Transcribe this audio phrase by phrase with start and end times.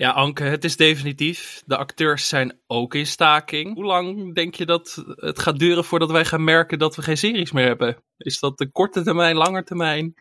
[0.00, 1.62] Ja, Anke, het is definitief.
[1.66, 3.74] De acteurs zijn ook in staking.
[3.74, 7.16] Hoe lang denk je dat het gaat duren voordat wij gaan merken dat we geen
[7.16, 8.02] series meer hebben?
[8.16, 10.14] Is dat de korte termijn, lange termijn?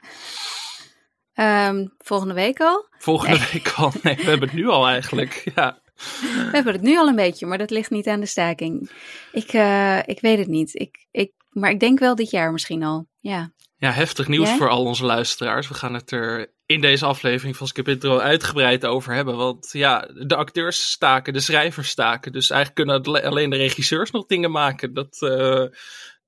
[1.33, 2.87] Ehm, volgende week al?
[2.97, 3.91] Volgende week al.
[4.03, 5.43] Nee, we hebben het nu al eigenlijk.
[5.55, 5.81] Ja.
[6.21, 8.91] We hebben het nu al een beetje, maar dat ligt niet aan de staking.
[9.31, 10.75] Ik, uh, ik weet het niet.
[10.79, 13.07] Ik, ik, maar ik denk wel dit jaar misschien al.
[13.19, 13.53] Ja.
[13.77, 15.67] Ja, heftig nieuws voor al onze luisteraars.
[15.67, 19.35] We gaan het er in deze aflevering van Skip Intro uitgebreid over hebben.
[19.35, 22.31] Want ja, de acteurs staken, de schrijvers staken.
[22.31, 24.93] Dus eigenlijk kunnen alleen de regisseurs nog dingen maken.
[24.93, 25.65] Dat, uh,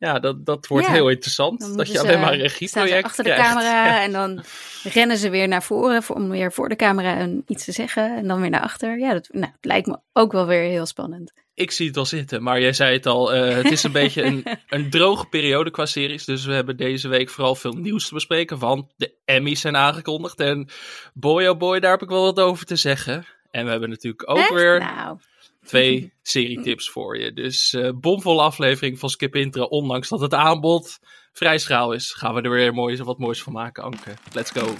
[0.02, 1.78] ja, dat, dat wordt heel interessant.
[1.78, 4.44] Dat je alleen maar een regieproject achter de camera en dan
[4.84, 8.18] rennen ze weer naar voren om weer voor de camera een, iets te zeggen.
[8.18, 9.00] En dan weer naar achter.
[9.00, 11.34] Ja, dat nou, lijkt me ook wel weer heel spannend.
[11.54, 13.36] Ik zie het al zitten, maar jij zei het al.
[13.36, 16.26] Uh, het is een beetje een, een droge periode qua series.
[16.26, 18.60] Dus we hebben deze week vooral veel nieuws te bespreken.
[18.60, 20.40] Want de Emmys zijn aangekondigd.
[20.40, 20.70] En
[21.14, 23.26] boy oh boy, daar heb ik wel wat over te zeggen.
[23.52, 24.54] En we hebben natuurlijk ook Echt?
[24.54, 25.18] weer Nou,
[25.66, 27.34] twee serietips voor je.
[27.34, 29.64] Dus eh bomvolle aflevering van Skip Intro.
[29.64, 31.00] Ondanks dat het aanbod
[31.34, 34.14] vrij schraal is, gaan we er weer mooi, wat moois van maken, Anke.
[34.34, 34.76] Let's go.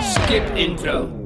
[0.00, 1.18] Skip intro.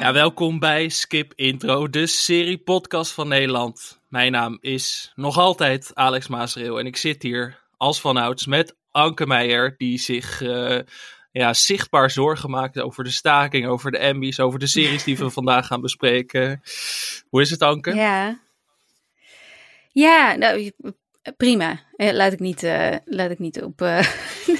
[0.00, 4.00] Ja, welkom bij Skip Intro, de serie-podcast van Nederland.
[4.08, 9.26] Mijn naam is nog altijd Alex Maasreel en ik zit hier als vanouds met Anke
[9.26, 10.78] Meijer, die zich eh,
[11.32, 15.30] ja, zichtbaar zorgen maakt over de staking, over de Emmys, over de series die we
[15.40, 16.62] vandaag gaan bespreken.
[17.28, 17.94] Hoe is het, Anke?
[17.94, 18.44] ja.
[19.92, 20.72] Ja, nou,
[21.36, 21.80] prima.
[21.96, 24.06] Laat ik niet, eh, laat ik niet op eh,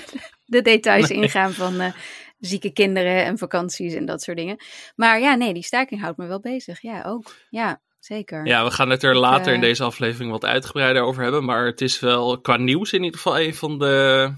[0.54, 1.92] de details ingaan van
[2.38, 4.56] zieke kinderen en vakanties en dat soort dingen.
[4.94, 6.80] Maar ja, nee, die staking houdt me wel bezig.
[6.82, 7.36] Ja, ook.
[7.50, 8.46] Ja, zeker.
[8.46, 11.44] Ja, we gaan het er later in eh, deze aflevering wat uitgebreider over hebben.
[11.44, 14.30] Maar het is wel qua nieuws in ieder geval een van de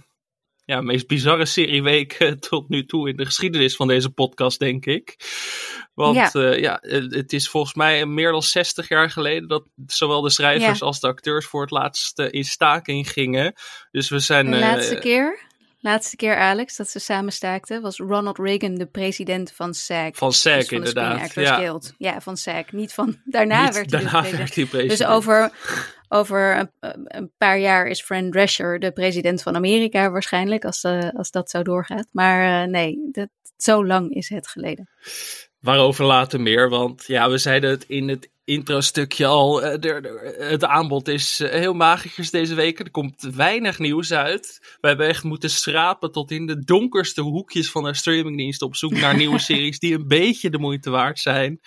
[0.65, 5.17] ja, meest bizarre serieweken tot nu toe in de geschiedenis van deze podcast, denk ik.
[5.95, 6.31] Want Ja.
[6.33, 6.79] ja, ja
[7.09, 10.87] het is volgens mij meer dan 60 jaar geleden dat zowel de schrijvers Ja.
[10.87, 13.55] als de acteurs voor het laatst eh, in staking gingen.
[13.91, 14.51] Dus we zijn.
[14.51, 15.39] De eh, laatste keer,
[15.81, 20.11] laatste keer Alex, dat ze samen staakten, was Ronald Reagan de president van SAG.
[20.17, 21.33] Van SAG, Dus van inderdaad.
[21.35, 21.55] Ja.
[21.55, 21.95] Guild.
[21.99, 22.73] Ja, van SAG.
[22.73, 24.39] Niet van, daarna Niet- werd hij daarna president.
[24.39, 24.99] werd hij president.
[24.99, 25.51] Dus over,
[26.09, 26.71] over een,
[27.05, 31.51] een paar jaar is Fran Drescher de president van Amerika waarschijnlijk, als, eh, als dat
[31.51, 32.07] zo doorgaat.
[32.13, 34.89] Maar eh, nee, dat, zo lang is het geleden.
[35.61, 39.63] Waarover later meer, want ja, we zeiden het in het intro-stukje al.
[39.63, 42.79] eh, het aanbod is eh, heel magers deze week.
[42.79, 44.77] Er komt weinig nieuws uit.
[44.81, 48.93] We hebben echt moeten schrapen tot in de donkerste hoekjes van de streamingdienst op zoek
[48.93, 51.61] naar nieuwe series die een beetje de moeite waard zijn.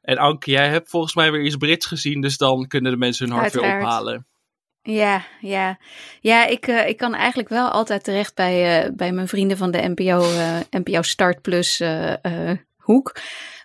[0.00, 3.28] En Anke, jij hebt volgens mij weer iets Brits gezien, dus dan kunnen de mensen
[3.28, 4.26] hun hart weer ophalen.
[4.82, 5.78] Ja, ja.
[6.20, 9.92] Ja, ik, eh, ik kan eigenlijk wel altijd terecht bij, bij mijn vrienden van de
[9.94, 10.26] NPO,
[10.70, 11.82] NPO Start Plus
[12.84, 13.16] hoek.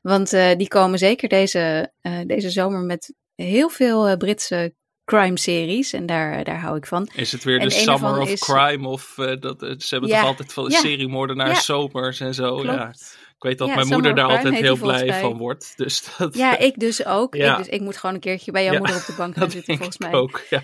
[0.01, 4.73] Want eh, die komen zeker deze, eh, deze zomer met heel veel eh, Britse
[5.05, 5.93] crime-series.
[5.93, 7.09] En daar, daar hou ik van.
[7.15, 8.87] Is het weer En de Summer of is- Crime?
[8.87, 10.79] Of dat, ze hebben Ja, toch altijd van de ja.
[10.79, 11.61] seriemoordenaars, Ja.
[11.61, 12.55] zomers en zo.
[12.55, 12.77] Klopt.
[12.77, 12.89] Ja.
[12.89, 15.73] Ik weet dat mijn Summer moeder daar altijd heel blij van wordt.
[15.77, 17.35] Dus dat, Ja, ik dus ook.
[17.35, 19.75] Ik, dus, ik moet gewoon een keertje bij jouw moeder op de bank gaan zitten,
[19.75, 20.13] volgens mij.
[20.13, 20.41] ook.
[20.49, 20.61] Ja.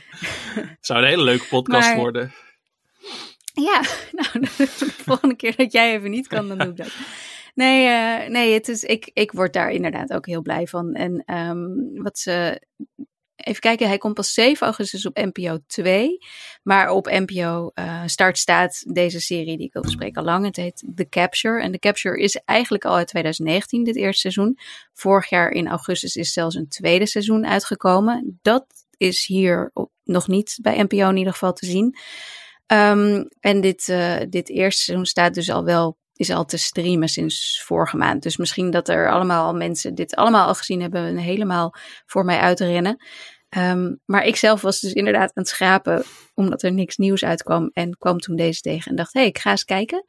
[0.54, 2.34] Het zou een hele leuke podcast Maar- worden.
[3.54, 4.68] Ja, nou, de
[5.04, 6.88] volgende keer dat jij even niet kan, dan doe ik dat.
[7.56, 10.94] Nee, eh, nee het is, ik, ik word daar inderdaad ook heel blij van.
[10.94, 12.62] En ehm, wat ze.
[13.36, 16.18] Even kijken, hij komt pas 7 augustus op NPO 2.
[16.64, 20.46] Maar op NPO eh, Start staat deze serie die ik wil bespreken al lang.
[20.46, 21.62] Het heet The Capture.
[21.62, 24.58] En The Capture is eigenlijk al uit 2019, dit eerste seizoen.
[24.94, 28.40] Vorig jaar in augustus is zelfs een tweede seizoen uitgekomen.
[28.42, 28.66] Dat
[28.98, 31.96] is hier op- nog niet bij NPO in ieder geval te zien.
[32.66, 37.08] Ehm, en dit, eh, dit eerste seizoen staat dus al wel, is al te streamen
[37.08, 38.24] sinds vorige maand.
[38.24, 41.74] Dus misschien dat er allemaal al mensen dit allemaal al gezien hebben en helemaal
[42.06, 42.98] voor mij uitrennen.
[43.50, 46.04] Ehm, maar ik zelf was dus inderdaad aan het schrapen
[46.34, 47.70] omdat er niks nieuws uitkwam.
[47.74, 50.06] En kwam toen deze tegen en dacht, hé, hey, ik ga eens kijken.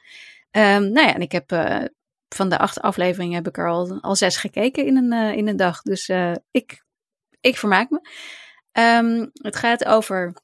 [0.51, 1.85] Ehm, nou ja, en ik heb eh,
[2.29, 5.49] van de acht afleveringen heb ik er al, al zes gekeken in een, eh, in
[5.49, 5.83] een dag.
[5.83, 6.85] Dus eh, ik,
[7.41, 8.01] ik vermaak me.
[8.73, 10.35] Ehm, het gaat over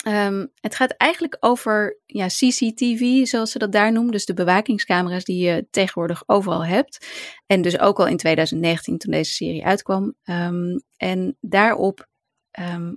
[0.00, 4.12] Ehm, het gaat eigenlijk over ja, CCTV, zoals ze dat daar noemen.
[4.12, 7.06] Dus de bewakingscamera's die je tegenwoordig overal hebt.
[7.46, 10.14] En dus ook al in 2019 toen deze serie uitkwam.
[10.22, 12.06] Ehm, en daarop,
[12.50, 12.92] ehm,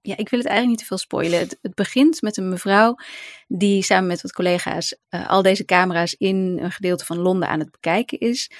[0.00, 1.38] ja, ik wil het eigenlijk niet te veel spoilen.
[1.38, 2.94] Het, begint met een mevrouw
[3.46, 7.60] die samen met wat collega's eh, al deze camera's in een gedeelte van Londen aan
[7.60, 8.50] het bekijken is.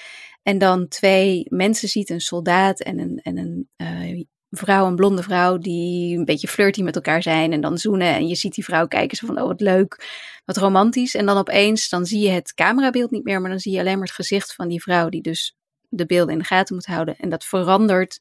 [0.43, 4.25] En dan twee mensen ziet, een soldaat en een, en een eh,
[4.55, 8.13] vrouw, een blonde vrouw, die een beetje flirty met elkaar zijn en dan zoenen.
[8.13, 10.07] En je ziet die vrouw kijken, zo van, oh wat leuk,
[10.45, 11.15] wat romantisch.
[11.15, 13.97] En dan opeens, dan zie je het camerabeeld niet meer, maar dan zie je alleen
[13.97, 15.57] maar het gezicht van die vrouw die dus
[15.89, 17.15] de beelden in de gaten moet houden.
[17.17, 18.19] En dat verandert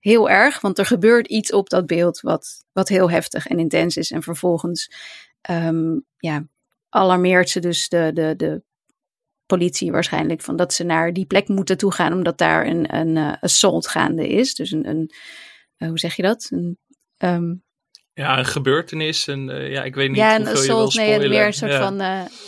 [0.00, 3.96] heel erg, want er gebeurt iets op dat beeld wat, wat heel heftig en intens
[3.96, 4.10] is.
[4.10, 4.90] En vervolgens,
[5.50, 6.46] um, ja,
[6.88, 8.62] alarmeert ze dus de, de, de
[9.46, 13.32] politie waarschijnlijk van dat ze naar die plek moeten toegaan omdat daar een, een uh,
[13.40, 14.54] assault gaande is.
[14.54, 15.10] Dus een, een
[15.78, 16.48] uh, hoe zeg je dat?
[16.50, 16.78] Een,
[17.18, 17.64] um,
[18.12, 19.26] ja, een gebeurtenis.
[19.26, 21.78] Een, uh, ja, ik weet niet ja, een assault, nee, meer een soort ja.
[21.78, 22.00] van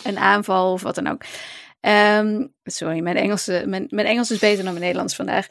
[0.04, 1.22] een aanval of wat dan ook.
[1.80, 5.46] Um, sorry, mijn Engels, mijn, mijn Engels is beter dan mijn Nederlands vandaag.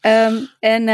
[0.00, 0.88] um, en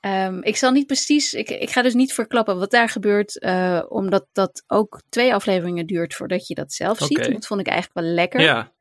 [0.00, 3.82] um, ik zal niet precies, ik, ik ga dus niet verklappen wat daar gebeurt, uh,
[3.88, 7.32] omdat dat ook twee afleveringen duurt voordat je dat zelf ziet.
[7.32, 8.40] Dat vond ik eigenlijk wel lekker.
[8.40, 8.72] Ja.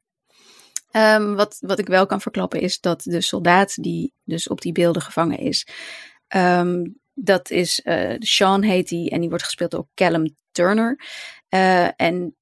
[0.92, 4.72] Um, wat, wat ik wel kan verklappen is dat de soldaat die dus op die
[4.72, 5.68] beelden gevangen is,
[6.36, 11.00] um, dat is uh, Sean heet hij en die wordt gespeeld door Callum Turner.
[11.50, 12.36] Uh, en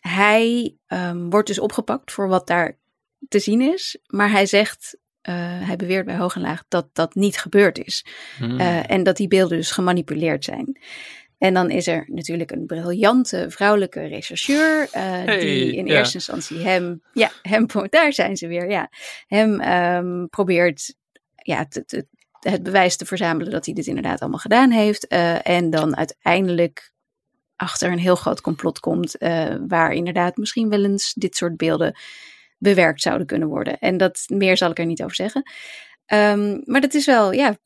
[0.00, 2.78] hij um, wordt dus opgepakt voor wat daar
[3.28, 4.96] te zien is, maar hij zegt,
[5.28, 5.34] uh,
[5.66, 8.04] hij beweert bij hoog en laag dat dat niet gebeurd is.
[8.38, 8.60] Hmm.
[8.60, 10.80] en dat die beelden dus gemanipuleerd zijn.
[11.40, 14.82] En dan is er natuurlijk een briljante vrouwelijke rechercheur.
[14.82, 15.96] Uh, hey, die in ja.
[15.96, 18.90] eerste instantie hem, ja, hem, daar zijn ze weer, ja.
[19.26, 20.94] Hem um, probeert
[21.34, 22.06] ja, te, te,
[22.40, 25.12] het bewijs te verzamelen dat hij dit inderdaad allemaal gedaan heeft.
[25.12, 26.92] Uh, en dan uiteindelijk
[27.56, 29.22] achter een heel groot complot komt.
[29.22, 31.96] Uh, waar inderdaad misschien wel eens dit soort beelden
[32.58, 33.78] bewerkt zouden kunnen worden.
[33.78, 35.42] En dat meer zal ik er niet over zeggen.
[36.06, 37.58] Um, maar dat is wel, ja,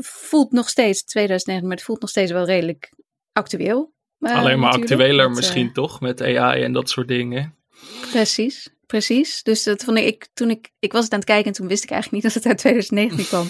[0.00, 2.92] voelt nog steeds, 2009, maar het voelt nog steeds wel redelijk
[3.32, 3.92] actueel.
[4.18, 7.56] Uh, Alleen maar actueler met, misschien toch, met AI en dat soort dingen.
[8.10, 9.42] Precies, precies.
[9.42, 11.84] Dus dat vond ik, toen ik, ik was het aan het kijken en toen wist
[11.84, 13.46] ik eigenlijk niet dat het uit 2019 kwam.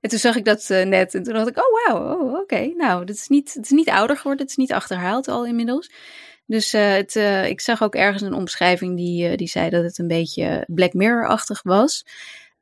[0.00, 2.72] En toen zag ik dat uh, net en toen dacht ik, oh wauw, oh, oké.
[2.76, 5.90] Nou, het is, niet, het is niet ouder geworden, het is niet achterhaald al inmiddels.
[6.46, 9.98] Dus uh, het, uh, ik zag ook ergens een omschrijving die, die zei dat het
[9.98, 12.04] een beetje Black Mirror-achtig was.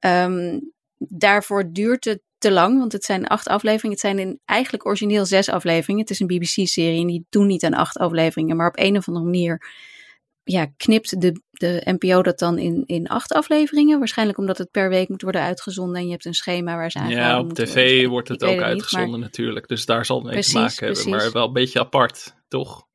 [0.00, 3.90] Um, daarvoor duurt het te lang, want het zijn acht afleveringen.
[3.90, 6.02] Het zijn in eigenlijk origineel zes afleveringen.
[6.02, 9.08] Het is een BBC-serie en die doen niet aan acht afleveringen, maar op een of
[9.08, 9.62] andere manier
[10.48, 13.98] ja, knipt de, de NPO dat dan in, in acht afleveringen.
[13.98, 16.98] Waarschijnlijk omdat het per week moet worden uitgezonden en je hebt een schema waar ze
[16.98, 18.10] aan Ja, op tv worden.
[18.10, 19.28] wordt het ook uitgezonden niet, maar...
[19.28, 19.68] natuurlijk.
[19.68, 21.02] Dus daar zal het mee precies, te maken precies.
[21.04, 21.22] hebben.
[21.22, 22.86] Maar wel een beetje apart, toch?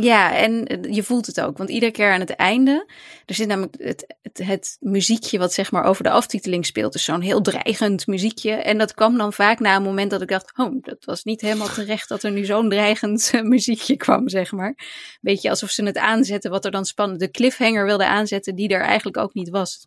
[0.00, 1.58] Ja, en je voelt het ook.
[1.58, 2.90] Want iedere keer aan het einde,
[3.26, 6.92] er zit namelijk het, het, het muziekje wat zeg maar over de aftiteling speelt.
[6.92, 8.52] Dus zo'n heel dreigend muziekje.
[8.52, 11.40] En dat kwam dan vaak na een moment dat ik dacht, oh, dat was niet
[11.40, 14.74] helemaal terecht dat er nu zo'n dreigend muziekje kwam, zeg maar.
[15.20, 18.82] Beetje alsof ze het aanzetten wat er dan spannend, de cliffhanger wilde aanzetten die er
[18.82, 19.86] eigenlijk ook niet was.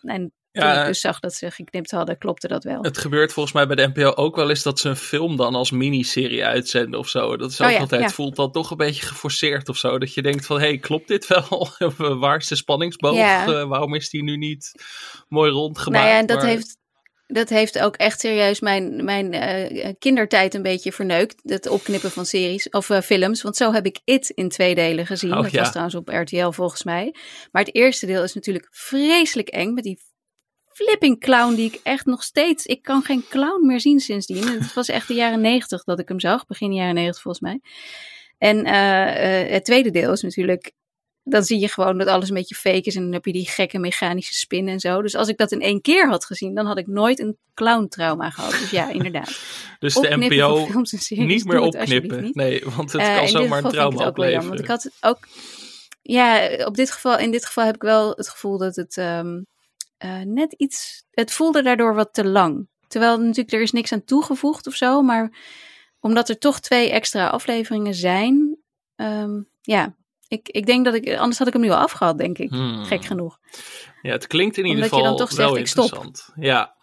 [0.00, 2.82] En toen ja, ik dus zag dat ze geknipt hadden, klopte dat wel.
[2.82, 5.54] Het gebeurt volgens mij bij de NPO ook wel eens dat ze een film dan
[5.54, 7.36] als miniserie uitzenden of zo.
[7.36, 8.08] Dat is ook oh ja, altijd, ja.
[8.08, 9.98] voelt dat toch een beetje geforceerd of zo.
[9.98, 11.68] Dat je denkt van, hé, hey, klopt dit wel?
[12.20, 13.16] Waar is de spanningsboog?
[13.16, 13.48] Ja.
[13.48, 14.72] Uh, waarom is die nu niet
[15.28, 16.04] mooi rondgemaakt?
[16.04, 16.46] Nou ja, en dat maar...
[16.46, 16.80] heeft...
[17.26, 21.40] Dat heeft ook echt serieus mijn, mijn uh, kindertijd een beetje verneukt.
[21.42, 23.42] Het opknippen van series of uh, films.
[23.42, 25.36] Want zo heb ik It in twee delen gezien.
[25.36, 27.14] Oh, dat was trouwens op RTL volgens mij.
[27.52, 29.74] Maar het eerste deel is natuurlijk vreselijk eng.
[29.74, 29.98] Met die
[30.74, 32.66] flipping clown die ik echt nog steeds...
[32.66, 34.48] Ik kan geen clown meer zien sindsdien.
[34.48, 36.46] Het was echt de jaren negentig dat ik hem zag.
[36.46, 37.60] Begin jaren negentig volgens mij.
[38.38, 40.72] En uh, uh, het tweede deel is natuurlijk...
[41.24, 42.96] Dan zie je gewoon dat alles een beetje fake is.
[42.96, 45.02] En dan heb je die gekke mechanische spin en zo.
[45.02, 46.54] Dus als ik dat in één keer had gezien...
[46.54, 48.50] dan had ik nooit een clown trauma gehad.
[48.50, 49.40] Dus ja, inderdaad.
[49.78, 50.68] dus de NPO
[51.08, 52.22] niet meer opknippen.
[52.22, 52.34] Niet.
[52.34, 54.48] Nee, want het uh, kan zomaar een trauma opleveren.
[54.48, 55.18] Want ik had ook...
[56.02, 58.96] Ja, op dit geval, in dit geval heb ik wel het gevoel dat het...
[58.96, 59.46] Um,
[60.04, 61.04] uh, net iets.
[61.10, 62.68] Het voelde daardoor wat te lang.
[62.88, 65.32] Terwijl natuurlijk er is niks aan toegevoegd of zo, maar
[66.00, 68.56] omdat er toch twee extra afleveringen zijn,
[68.96, 69.96] um, ja,
[70.28, 72.50] ik, ik denk dat ik, anders had ik hem nu al afgehad, denk ik.
[72.50, 72.84] Hmm.
[72.84, 73.38] Gek genoeg.
[74.02, 76.18] Ja, het klinkt in ieder geval je dan toch wel zegt, interessant.
[76.18, 76.34] Stop.
[76.36, 76.76] Ja.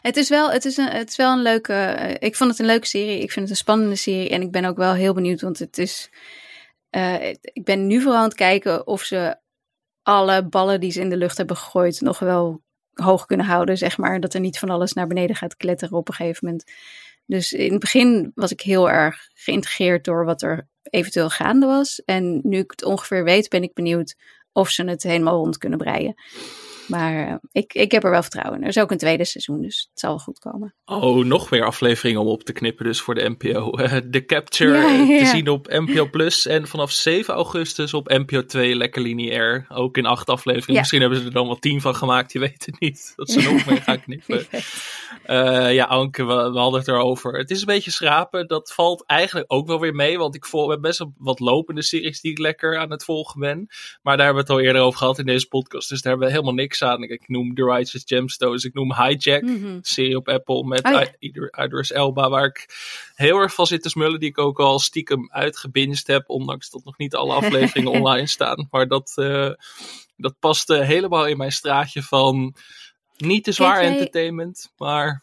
[0.00, 1.96] Het is wel, het is een, het is wel een leuke.
[1.98, 3.20] Uh, ik vond het een leuke serie.
[3.20, 5.78] Ik vind het een spannende serie en ik ben ook wel heel benieuwd, want het
[5.78, 6.10] is.
[6.90, 9.36] Uh, ik ben nu vooral aan het kijken of ze
[10.02, 13.98] alle ballen die ze in de lucht hebben gegooid nog wel hoog kunnen houden, zeg
[13.98, 14.20] maar.
[14.20, 16.64] Dat er niet van alles naar beneden gaat kletteren op een gegeven moment.
[17.26, 22.02] Dus in het begin was ik heel erg geïntegreerd door wat er eventueel gaande was.
[22.04, 24.16] En nu ik het ongeveer weet, ben ik benieuwd
[24.52, 26.14] of ze het helemaal rond kunnen breien.
[26.86, 28.62] Maar uh, ik, ik heb er wel vertrouwen in.
[28.62, 30.74] Er is ook een tweede seizoen, dus het zal wel goed komen.
[30.84, 33.70] Oh, nog meer afleveringen om op te knippen dus voor de NPO.
[34.10, 35.18] De Capture ja, ja.
[35.18, 39.66] te zien op NPO Plus en vanaf 7 augustus op NPO 2 lekker lineair.
[39.68, 40.80] Ook in acht afleveringen.
[40.80, 43.12] Misschien hebben ze er dan wel tien van gemaakt, je weet het niet.
[43.16, 44.46] Dat ze nog meer gaan knippen.
[45.26, 47.38] Uh, ja, Anke, we, we, hadden het erover.
[47.38, 48.46] Het is een beetje schrapen.
[48.46, 52.20] Dat valt eigenlijk ook wel weer mee, want ik volg best wel wat lopende series
[52.20, 53.66] die ik lekker aan het volgen ben.
[54.02, 56.28] Maar daar hebben we het al eerder over gehad in deze podcast, dus daar hebben
[56.28, 59.78] we helemaal niks Ik noem The Righteous Gemstones, ik noem Hijack, mm -hmm.
[59.82, 61.06] serie op Apple met oh, ja.
[61.64, 62.66] Idris Elba, waar ik
[63.14, 66.84] heel erg van zit te smullen, die ik ook al stiekem uitgebinged heb, ondanks dat
[66.84, 68.68] nog niet alle afleveringen online staan.
[68.70, 69.50] Maar dat, uh,
[70.16, 72.54] dat paste helemaal in mijn straatje van
[73.16, 75.22] niet te zwaar entertainment, maar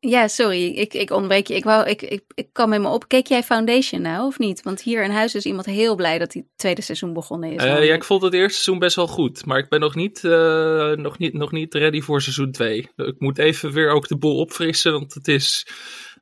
[0.00, 1.54] ja, sorry, ik, ik ontbreek je.
[1.54, 3.08] Ik, wou, ik, ik, ik kan met me op.
[3.08, 4.62] Keek jij Foundation nou of niet?
[4.62, 7.64] Want hier in huis is iemand heel blij dat die tweede seizoen begonnen is.
[7.64, 9.46] Uh, ja, ik vond het eerste seizoen best wel goed.
[9.46, 12.88] Maar ik ben nog niet, uh, nog niet, nog niet ready voor seizoen 2.
[12.96, 15.66] Ik moet even weer ook de boel opfrissen, want het is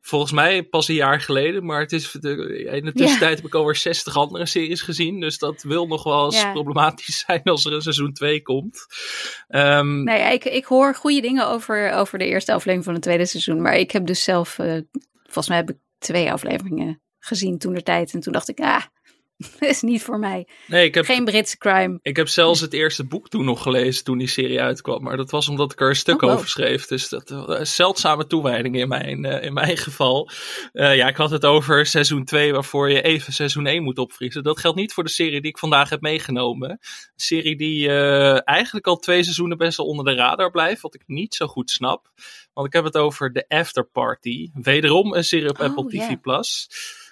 [0.08, 1.64] volgens mij pas een jaar geleden.
[1.64, 5.20] Maar het is, in de tussentijd heb ik alweer 60 andere series gezien.
[5.20, 8.86] Dus dat wil nog wel eens problematisch zijn als er een seizoen 2 komt.
[9.48, 13.26] Um, nee, ik, ik hoor goede dingen over, over de eerste aflevering van het tweede
[13.26, 13.62] seizoen.
[13.62, 14.80] Maar ik heb dus zelf, uh,
[15.22, 18.12] volgens mij heb ik twee afleveringen gezien toen de tijd.
[18.12, 18.82] En toen dacht ik, ah,
[19.59, 20.47] is niet voor mij.
[20.66, 21.99] Nee, ik heb, Geen Britse crime.
[22.02, 25.02] Ik heb zelfs het eerste boek toen nog gelezen toen die serie uitkwam.
[25.02, 26.87] Maar dat was omdat ik er een stuk oh, over schreef.
[26.87, 30.30] Dus dat een zeldzame toewijding in mijn, uh, in mijn geval.
[30.73, 34.42] Uh, ja, ik had het over seizoen 2 waarvoor je even seizoen 1 moet opvriezen.
[34.42, 36.71] Dat geldt niet voor de serie die ik vandaag heb meegenomen.
[36.71, 36.78] Een
[37.16, 37.90] serie die
[38.42, 40.80] eigenlijk al twee seizoenen best wel onder de radar blijft.
[40.80, 42.11] Wat ik niet zo goed snap.
[42.52, 44.50] Want ik heb het over The After Party.
[44.54, 45.92] Wederom een serie op oh, Apple TV+.
[45.92, 46.21] Yeah.
[46.21, 46.68] Plus.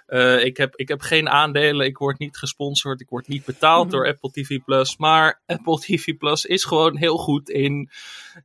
[0.09, 3.91] Uh, ik, heb, ik heb geen aandelen, ik word niet gesponsord, ik word niet betaald
[3.91, 4.97] door Apple TV Plus.
[4.97, 7.91] Maar Apple TV Plus is gewoon heel goed in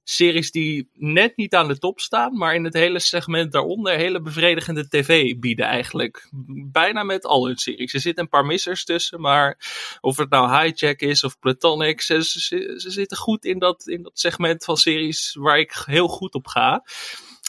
[0.04, 4.22] series die net niet aan de top staan, maar in het hele segment daaronder hele
[4.22, 6.30] bevredigende tv bieden eigenlijk.
[6.72, 7.94] Bijna met al hun series.
[7.94, 9.58] Er zitten een paar missers tussen, maar
[10.02, 14.04] of het nou Hijack is of Platonic, ze, ze, ze zitten goed in dat, in
[14.04, 16.84] dat segment van series waar ik heel goed op ga.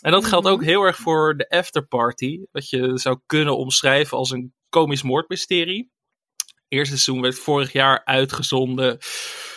[0.03, 0.69] En dat geldt ook mhm.
[0.69, 2.39] heel erg voor de afterparty.
[2.51, 5.91] Wat je zou kunnen omschrijven als een komisch moordmysterie.
[6.69, 8.99] Eerste seizoen werd vorig jaar uitgezonden.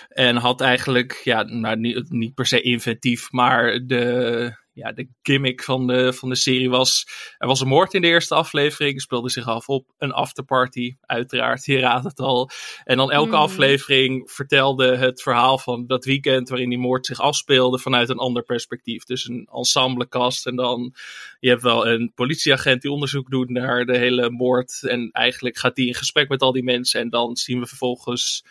[0.08, 5.64] En had eigenlijk, ja, nou, niet, niet per se inventief, maar de, ja, de gimmick
[5.64, 7.08] van de, van de serie was.
[7.38, 9.02] Er was een moord in de eerste aflevering.
[9.02, 10.96] Speelde zich af op een afterparty.
[11.02, 12.50] Uiteraard, je raadt het al.
[12.84, 13.34] En dan elke mm.
[13.34, 18.44] aflevering vertelde het verhaal van dat weekend waarin die moord zich afspeelde vanuit een ander
[18.44, 19.04] perspectief.
[19.04, 20.46] Dus een ensemblecast.
[20.46, 20.94] En dan
[21.40, 24.84] je hebt wel een politieagent die onderzoek doet naar de hele moord.
[24.84, 27.02] En eigenlijk gaat die in gesprek met al die mensen.
[27.02, 28.44] En dan zien we vervolgens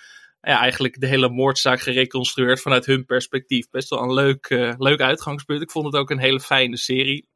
[0.45, 3.71] ja, eigenlijk de hele moordzaak gereconstrueerd vanuit hun perspectief.
[3.71, 5.63] Best wel een leuk, uh, leuk uitgangspunt.
[5.63, 7.29] Ik vond het ook een hele fijne serie.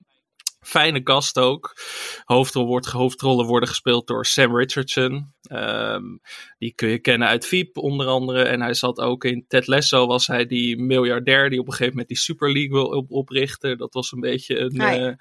[0.61, 1.77] Fijne gast ook.
[2.25, 5.35] Hoofdrol wordt, hoofdrollen worden gespeeld door Sam Richardson.
[5.53, 6.21] Um,
[6.59, 8.43] die kun je kennen uit Veep onder andere.
[8.43, 10.07] En hij zat ook in Ted Lasso.
[10.07, 13.79] Was hij die miljardair die op een gegeven moment die Super League wil op oprichten.
[13.79, 14.75] Dat was een beetje een...
[14.75, 15.13] Uh,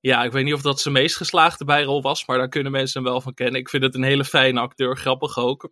[0.00, 2.26] ja, ik weet niet of dat zijn meest geslaagde bijrol was.
[2.26, 3.60] Maar daar kunnen mensen hem wel van kennen.
[3.60, 4.96] Ik vind het een hele fijne acteur.
[4.96, 5.70] Grappig ook.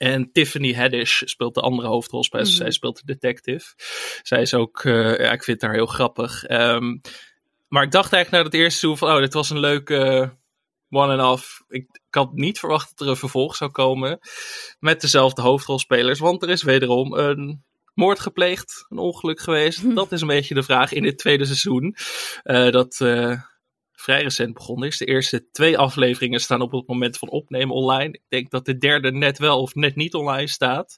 [0.00, 2.24] En Tiffany Haddish speelt de andere hoofdrol.
[2.30, 2.44] Mm -hmm.
[2.50, 3.74] Zij speelt de detective.
[4.22, 6.50] Zij is ook, uh, ja, ik vind haar heel grappig.
[6.50, 7.00] Um,
[7.68, 10.32] maar ik dacht eigenlijk naar het eerste seizoen van, oh, dit was een leuke
[10.88, 11.62] one-and-off.
[11.68, 14.18] Ik, ik, had niet verwacht dat er een vervolg zou komen
[14.78, 16.18] met dezelfde hoofdrolspelers.
[16.18, 17.64] Want er is wederom een
[17.94, 19.94] moord gepleegd, een ongeluk geweest.
[19.94, 21.96] Dat is een beetje de vraag in dit tweede seizoen.
[22.44, 23.00] Uh, dat
[24.00, 24.98] vrij recent begonnen is.
[24.98, 28.12] De eerste twee afleveringen staan op het moment van opnemen online.
[28.12, 30.96] Ik denk dat de derde net wel of net niet online staat.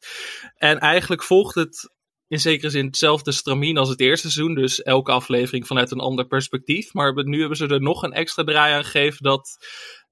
[0.57, 1.91] En eigenlijk volgt het
[2.29, 4.55] in zekere zin hetzelfde stramien als het eerste seizoen.
[4.55, 6.93] Dus elke aflevering vanuit een ander perspectief.
[6.93, 9.59] Maar nu hebben ze er nog een extra draai aan gegeven dat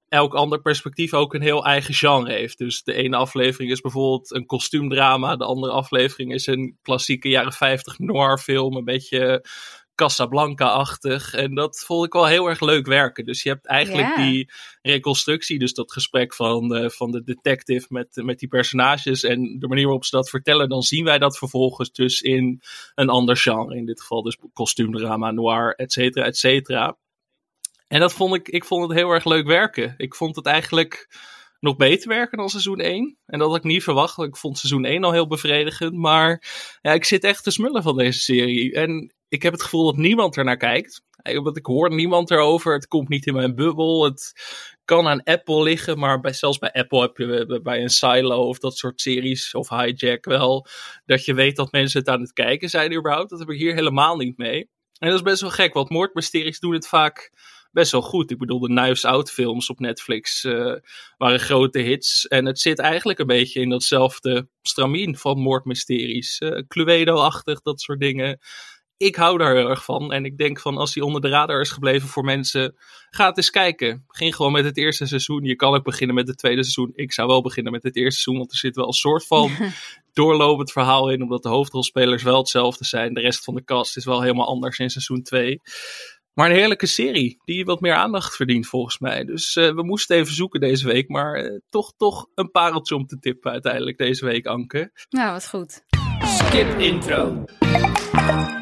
[0.07, 2.57] elk ander perspectief ook een heel eigen genre heeft.
[2.57, 5.35] Dus de ene aflevering is bijvoorbeeld een kostuumdrama.
[5.35, 8.75] De andere aflevering is een klassieke jaren 50 noir film.
[8.75, 9.45] Een beetje
[10.01, 11.33] Casablanca-achtig.
[11.33, 13.25] En dat vond ik wel heel erg leuk werken.
[13.25, 14.27] Dus je hebt eigenlijk yeah.
[14.27, 19.59] die reconstructie, dus dat gesprek van, de, van de detective met, met die personages en
[19.59, 22.61] de manier waarop ze dat vertellen, dan zien wij dat vervolgens dus in
[22.95, 23.75] een ander genre.
[23.75, 26.97] In dit geval dus kostuumdrama, noir, et cetera, et cetera.
[27.87, 29.93] En dat vond ik, ik vond het heel erg leuk werken.
[29.97, 31.09] Ik vond het eigenlijk
[31.59, 33.17] nog beter werken dan seizoen 1.
[33.25, 34.17] En dat had ik niet verwacht.
[34.17, 35.93] Ik vond seizoen 1 al heel bevredigend.
[35.93, 36.43] Maar
[36.81, 38.73] ja, ik zit echt te smullen van deze serie.
[38.73, 41.03] En ik heb het gevoel dat niemand er naar kijkt.
[41.43, 42.73] Want ik hoor niemand erover.
[42.73, 44.03] Het komt niet in mijn bubbel.
[44.03, 44.33] Het
[44.85, 45.99] kan aan Apple liggen.
[45.99, 49.69] Maar bij, zelfs bij Apple heb je bij een Silo of dat soort series of
[49.69, 50.67] Hijack wel.
[51.05, 53.29] Dat je weet dat mensen het aan het kijken zijn überhaupt.
[53.29, 54.69] Dat heb ik hier helemaal niet mee.
[54.97, 55.73] En dat is best wel gek.
[55.73, 57.31] Want moordmysteries doen het vaak
[57.71, 58.31] best wel goed.
[58.31, 60.75] Ik bedoel, de Knives Out films op Netflix uh,
[61.17, 62.27] waren grote hits.
[62.27, 66.39] En het zit eigenlijk een beetje in datzelfde stramien van moordmysteries.
[66.39, 68.39] Uh, Cluedo-achtig, dat soort dingen
[69.01, 70.13] ik hou daar heel erg van.
[70.13, 72.75] En ik denk van als die onder de radar is gebleven voor mensen,
[73.09, 74.03] ga het eens kijken.
[74.07, 75.43] Begin gewoon met het eerste seizoen.
[75.43, 76.91] Je kan ook beginnen met het tweede seizoen.
[76.95, 79.51] Ik zou wel beginnen met het eerste seizoen, want er zit wel een soort van
[80.13, 83.13] doorlopend verhaal in, omdat de hoofdrolspelers wel hetzelfde zijn.
[83.13, 85.61] De rest van de cast is wel helemaal anders in seizoen 2.
[86.33, 89.25] Maar een heerlijke serie die wat meer aandacht verdient volgens mij.
[89.25, 91.09] Dus uh, we moesten even zoeken deze week.
[91.09, 94.91] Maar uh, toch, toch een pareltje om te tippen uiteindelijk deze week, Anke.
[95.09, 95.83] Nou, wat goed.
[96.23, 97.45] Skip intro.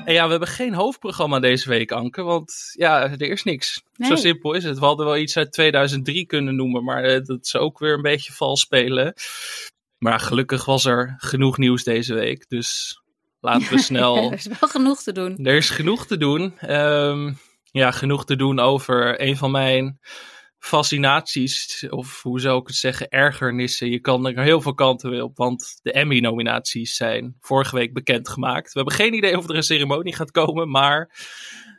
[0.10, 3.84] En ja, we hebben geen hoofdprogramma deze week, Anke, want ja, er is niks.
[3.96, 4.10] Nee.
[4.10, 4.80] Zo simpel is het.
[4.80, 8.02] We hadden wel iets uit 2003 kunnen noemen, maar uh, dat is ook weer een
[8.02, 9.14] beetje vals spelen.
[9.98, 13.02] Maar gelukkig was er genoeg nieuws deze week, dus
[13.40, 14.32] laten we snel...
[14.32, 15.46] er is wel genoeg te doen.
[15.46, 16.72] Er is genoeg te doen.
[16.76, 17.38] Um,
[17.72, 20.00] ja, genoeg te doen over een van mijn
[20.60, 23.90] fascinaties, of hoe zou ik het zeggen, ergernissen.
[23.90, 28.74] Je kan er heel veel kanten weer op, want de Emmy-nominaties zijn vorige week bekendgemaakt.
[28.74, 31.10] We hebben geen idee of er een ceremonie gaat komen, maar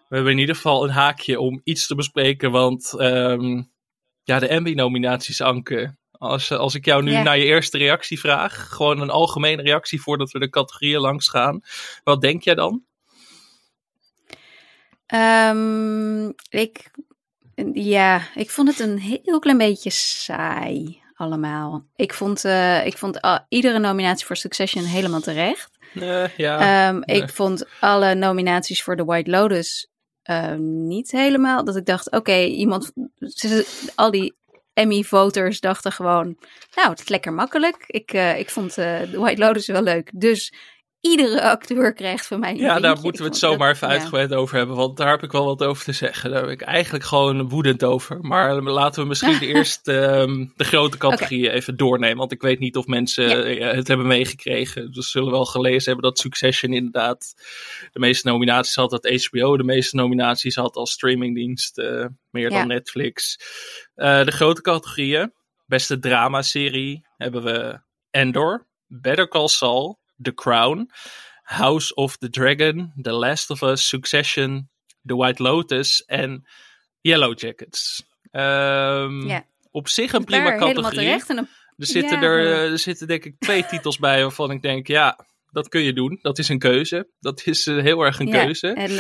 [0.09, 3.71] we hebben in ieder geval een haakje om iets te bespreken, want um,
[4.23, 5.99] ja, de Emmy-nominaties, Anke.
[6.11, 10.31] Als, als ik jou nu naar je eerste reactie vraag, gewoon een algemene reactie voordat
[10.31, 11.61] we de categorieën langs gaan.
[12.05, 12.85] Wat denk jij dan?
[15.07, 16.91] Ehm, ik,
[17.73, 21.87] ja, ik vond het een heel klein beetje saai allemaal.
[21.97, 25.79] Ik vond, eh, ik vond iedere nominatie voor Succession helemaal terecht.
[25.95, 26.89] Eh, ja.
[26.89, 27.23] Ehm, nee.
[27.23, 29.89] Ik vond alle nominaties voor The White Lotus
[30.23, 31.65] eh, niet helemaal.
[31.65, 32.93] Dat ik dacht, oké, iemand,
[33.95, 34.37] al die
[34.73, 36.37] Emmy-voters dachten gewoon,
[36.75, 37.85] nou, het is lekker makkelijk.
[37.87, 40.11] Ik, eh, ik vond The White Lotus wel leuk.
[40.15, 40.53] Dus
[41.01, 43.95] iedere acteur krijgt van mij Ja, daar moeten we het zomaar even ja.
[43.95, 46.31] uitgebreid over hebben, want daar heb ik wel wat over te zeggen.
[46.31, 48.19] Daar ben ik eigenlijk gewoon woedend over.
[48.21, 52.77] Maar laten we misschien eerst ehm, de grote categorieën even doornemen, want ik weet niet
[52.77, 53.69] of mensen Ja.
[53.69, 54.93] eh, het hebben meegekregen.
[54.93, 57.35] Dus zullen wel gelezen hebben dat Succession inderdaad
[57.93, 62.59] de meeste nominaties had, dat HBO de meeste nominaties had als streamingdienst, eh, meer Ja.
[62.59, 63.39] dan Netflix.
[63.95, 65.33] Eh, de grote categorieën,
[65.67, 70.91] beste dramaserie hebben we Endor, Better Call Saul, The Crown,
[71.43, 74.69] House of the Dragon, The Last of Us, Succession,
[75.07, 76.47] The White Lotus en
[77.01, 78.03] Yellow Jackets.
[78.31, 79.45] Ehm, Ja.
[79.71, 81.09] Op zich een prima categorie.
[81.27, 84.63] een Er zitten, Ja, er, eh, er zitten denk ik twee titels bij waarvan ik
[84.63, 86.19] denk, ja, dat kun je doen.
[86.23, 87.09] Dat is een keuze.
[87.21, 88.69] Dat is eh, heel erg een Ja, keuze.
[88.69, 88.91] En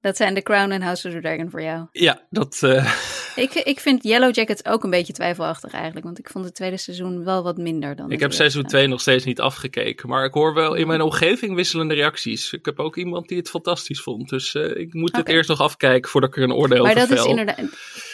[0.00, 1.86] dat zijn The Crown en House of the Dragon voor jou.
[1.92, 2.62] Ja, dat...
[2.62, 2.92] eh,
[3.36, 6.04] Ik, ik vind Yellow Jackets ook een beetje twijfelachtig eigenlijk.
[6.04, 9.00] Want ik vond het tweede seizoen wel wat minder dan ik heb seizoen 2 nog
[9.00, 10.08] steeds niet afgekeken.
[10.08, 12.52] Maar ik hoor wel in mijn omgeving wisselende reacties.
[12.52, 14.28] Ik heb ook iemand die het fantastisch vond.
[14.28, 17.08] Dus eh, ik moet het eerst nog afkijken voordat ik er een oordeel Maar over
[17.08, 17.60] dat is inderdaad...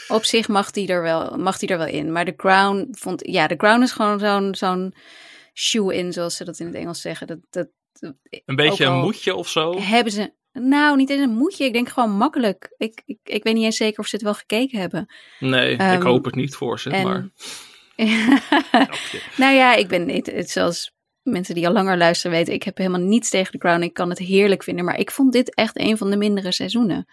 [0.08, 2.12] Op zich mag die er wel, mag die er wel in.
[2.12, 3.26] Maar The Crown vond...
[3.26, 4.94] Ja, The Crown is gewoon zo'n zo'n
[5.54, 7.26] shoe-in, zoals ze dat in het Engels zeggen.
[7.26, 7.68] Dat, dat
[8.44, 9.80] Een beetje een moedje of zo.
[9.80, 10.32] hebben ze...
[10.52, 11.64] Nou, niet eens een moedje.
[11.64, 12.74] Ik denk gewoon makkelijk.
[12.76, 15.06] Ik, ik, ik weet niet eens zeker of ze het wel gekeken hebben.
[15.38, 16.90] Nee, ik Ehm, hoop het niet voor ze.
[16.90, 17.28] en- Maar
[19.36, 22.76] nou ja, ik ben niet, het, zoals mensen die al langer luisteren weten, ik heb
[22.76, 23.82] helemaal niets tegen The Crown.
[23.82, 27.06] Ik kan het heerlijk vinden, maar ik vond dit echt een van de mindere seizoenen.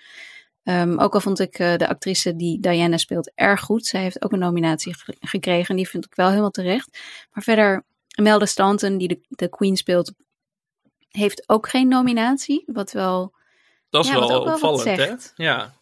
[0.64, 3.86] Ehm, ook al vond ik eh, de actrice die Diana speelt erg goed.
[3.86, 7.00] Zij heeft ook een nominatie ge- gekregen en die vind ik wel helemaal terecht.
[7.32, 7.84] Maar verder,
[8.20, 10.14] Imelda Stanton, die de, de Queen speelt,
[11.16, 12.64] heeft ook geen nominatie.
[12.66, 13.34] Wat wel
[13.90, 15.14] dat is Ja, wel opvallend, hè?
[15.36, 15.74] Ja.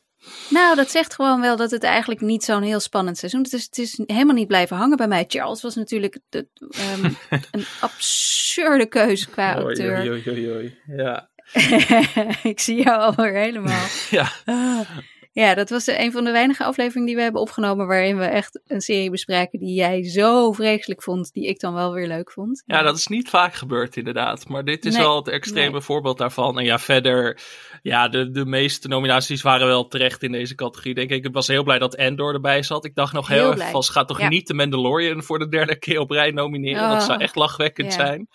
[0.50, 3.52] Nou, dat zegt gewoon wel dat het eigenlijk niet zo'n heel spannend seizoen is.
[3.52, 3.66] Het is.
[3.66, 5.26] Het is helemaal niet blijven hangen bij mij.
[5.28, 7.12] Charles was natuurlijk de, ehm,
[7.52, 10.78] een absurde keuze qua oei, oei, oei, oei.
[10.88, 11.30] Ja.
[12.44, 13.86] ik zie jou alweer helemaal.
[14.10, 14.32] ja.
[14.46, 14.90] Ah.
[15.34, 17.88] Ja, dat was een van de weinige afleveringen die we hebben opgenomen...
[17.88, 21.34] waarin we echt een serie bespraken die jij zo vreselijk vond...
[21.34, 22.64] die ik dan wel weer leuk vond.
[22.66, 24.48] Ja, dat is niet vaak gebeurd inderdaad.
[24.48, 25.82] Maar dit is Nee, wel het extreme nee.
[25.82, 26.60] voorbeeld daarvan.
[26.60, 27.42] En ja, verder,
[27.82, 30.94] ja, de, de meeste nominaties waren wel terecht in deze categorie.
[30.94, 31.26] Denk ik.
[31.26, 32.86] Ik was heel blij dat Endor erbij zat.
[32.86, 34.28] Ik dacht nog heel, Heel erg ze gaat toch Ja.
[34.28, 36.90] niet de Mandalorian voor de derde keer op rij nomineren?
[36.90, 37.24] Dat zou Oh.
[37.24, 38.00] echt lachwekkend Ja.
[38.06, 38.28] zijn.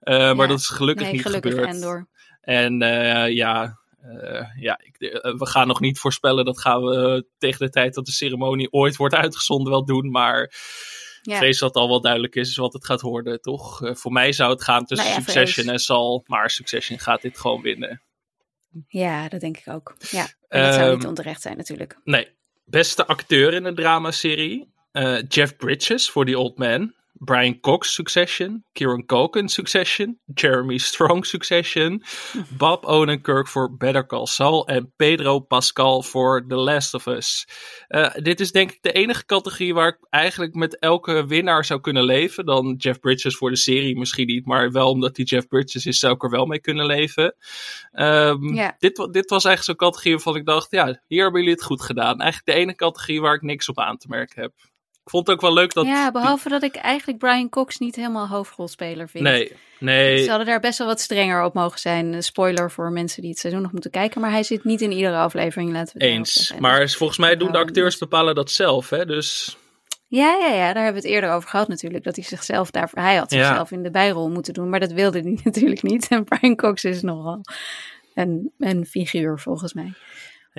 [0.00, 0.46] Eh, maar Ja.
[0.46, 1.74] dat is gelukkig nee, niet gelukkig gebeurd.
[1.74, 2.08] Endor.
[2.40, 3.78] En eh, ja,
[4.60, 6.44] ja ik, eh, we gaan nog niet voorspellen.
[6.44, 10.10] Dat gaan we tegen de tijd dat de ceremonie ooit wordt uitgezonden wel doen.
[10.10, 10.52] Maar
[11.22, 11.32] Ja.
[11.32, 13.82] ik vrees dat het al wel duidelijk is wat het gaat worden, toch?
[13.82, 16.22] Eh, voor mij zou het gaan tussen Nou ja, Succession en Sal.
[16.26, 18.02] Maar Succession gaat dit gewoon winnen.
[18.88, 19.94] Ja, dat denk ik ook.
[20.10, 21.98] Ja, en dat zou niet Ehm, onterecht zijn natuurlijk.
[22.04, 22.34] Nee.
[22.64, 24.74] Beste acteur in een dramaserie.
[24.92, 26.94] eh Jeff Bridges voor The Old Man.
[27.18, 28.64] Brian Cox, Succession.
[28.72, 30.18] Kieran Culkin, Succession.
[30.34, 32.02] Jeremy Strong, Succession.
[32.58, 34.66] Bob Odenkirk voor Better Call Saul.
[34.66, 37.48] En Pedro Pascal voor The Last of Us.
[37.88, 41.80] Eh, dit is denk ik de enige categorie waar ik eigenlijk met elke winnaar zou
[41.80, 42.46] kunnen leven.
[42.46, 44.46] Dan Jeff Bridges voor de serie misschien niet.
[44.46, 47.34] Maar wel omdat hij Jeff Bridges is, zou ik er wel mee kunnen leven.
[47.92, 51.64] Ehm, dit, dit was eigenlijk zo'n categorie waarvan ik dacht, ja, hier hebben jullie het
[51.64, 52.20] goed gedaan.
[52.20, 54.52] Eigenlijk de ene categorie waar ik niks op aan te merken heb.
[55.06, 55.86] Ik vond het ook wel leuk dat...
[55.86, 59.24] ja, behalve dat ik eigenlijk Brian Cox niet helemaal hoofdrolspeler vind.
[59.24, 60.22] Nee, nee.
[60.22, 62.22] Ze hadden daar best wel wat strenger op mogen zijn.
[62.22, 64.20] Spoiler voor mensen die het seizoen nog moeten kijken.
[64.20, 66.52] Maar hij zit niet in iedere aflevering, laten we het Eens.
[66.58, 69.04] Maar volgens mij doen de acteurs bepalen dat zelf, hè.
[69.06, 69.56] Dus
[70.08, 72.04] Ja, ja, ja, daar hebben we het eerder over gehad natuurlijk.
[72.04, 73.02] Dat hij zichzelf daarvoor...
[73.02, 73.46] Hij had Ja.
[73.46, 74.68] zichzelf in de bijrol moeten doen.
[74.68, 76.08] Maar dat wilde hij natuurlijk niet.
[76.08, 77.40] En Brian Cox is nogal
[78.14, 79.92] een, een figuur volgens mij.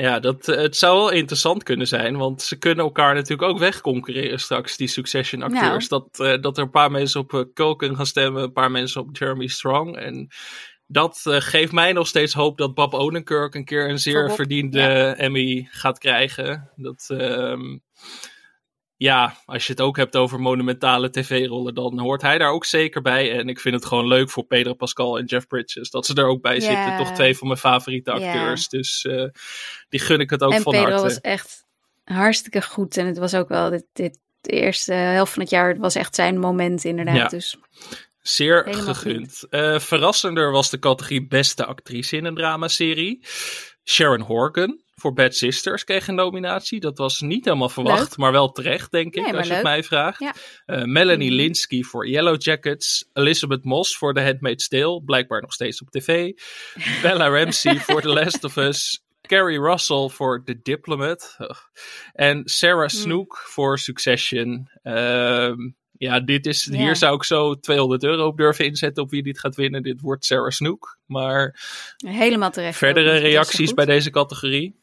[0.02, 2.18] Ja, dat, eh, het zou wel interessant kunnen zijn.
[2.18, 5.88] Want ze kunnen elkaar natuurlijk ook wegconcurreren straks, die Succession acteurs.
[5.88, 9.02] Dat, eh, dat er een paar mensen op uh, Culkin gaan stemmen, een paar mensen
[9.02, 9.98] op Jeremy Strong.
[9.98, 10.28] En
[10.88, 15.16] dat geeft mij nog steeds hoop dat Bob Odenkirk een keer een zeer verdiende ja.
[15.16, 16.72] Emmy gaat krijgen.
[16.76, 17.06] Dat...
[17.08, 17.78] ehm,
[18.98, 23.02] ja, als je het ook hebt over monumentale tv-rollen, dan hoort hij daar ook zeker
[23.02, 23.32] bij.
[23.32, 26.28] En ik vind het gewoon leuk voor Pedro Pascal en Jeff Bridges dat ze er
[26.28, 26.98] ook bij zitten.
[26.98, 28.68] Toch twee van mijn favoriete acteurs.
[28.68, 29.26] Dus eh,
[29.90, 31.04] die gun ik het ook en van Pedro harte.
[31.04, 31.66] was echt
[32.04, 32.98] hartstikke goed.
[32.98, 35.96] En het was ook wel dit, dit de eerste helft van het jaar het was
[35.96, 37.16] echt zijn moment inderdaad.
[37.16, 37.28] Ja.
[37.28, 37.58] Dus
[38.22, 39.44] Zeer Helemaal gegund.
[39.50, 43.26] Eh, verrassender was de categorie beste actrice in een dramaserie.
[43.84, 46.80] Sharon Horgan voor Bad Sisters kreeg een nominatie.
[46.80, 48.18] Dat was niet helemaal verwacht, Leuk.
[48.18, 50.20] maar wel terecht, denk ik, Nee, als je het mij vraagt.
[50.20, 50.34] Ja.
[50.66, 51.38] Eh, Melanie Mhm.
[51.38, 53.10] Linsky voor Yellow Jackets.
[53.14, 56.32] Elizabeth Moss voor The Handmaid's Tale, blijkbaar nog steeds op tv.
[57.02, 59.02] Bella Ramsey voor The Last of Us.
[59.22, 61.38] Carrie Russell voor The Diplomat.
[62.14, 63.00] En Sarah Hmm.
[63.00, 64.70] Snook voor Succession.
[64.84, 65.56] Ehm,
[65.92, 69.40] ja, dit is, hier zou ik zo 200 euro op durven inzetten op wie dit
[69.40, 69.84] gaat winnen.
[69.84, 70.98] Dit wordt Sarah Snook.
[71.06, 71.60] Maar
[71.98, 72.78] helemaal terecht.
[72.78, 74.76] verdere reacties bij deze categorie?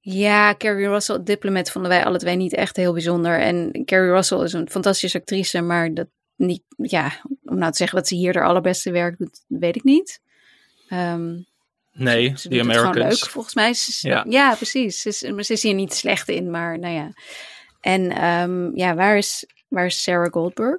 [0.00, 3.40] Ja, Carrie Russell, Diplomat vonden wij alle twee niet echt heel bijzonder.
[3.40, 7.12] En Carrie Russell is een fantastische actrice, maar dat niet, ja,
[7.44, 10.20] om nou te zeggen dat ze hier haar allerbeste werk doet, weet ik niet.
[10.88, 11.36] Ehm,
[11.92, 13.20] Nee, ze The doet het gewoon Americans.
[13.20, 13.74] leuk, volgens mij.
[13.74, 14.24] Ze Ja.
[14.28, 14.54] ja.
[14.54, 15.00] precies.
[15.00, 17.12] Ze ze is hier niet slecht in, maar nou ja.
[17.80, 20.78] En ehm, ja, waar is, waar is Sarah Goldberg?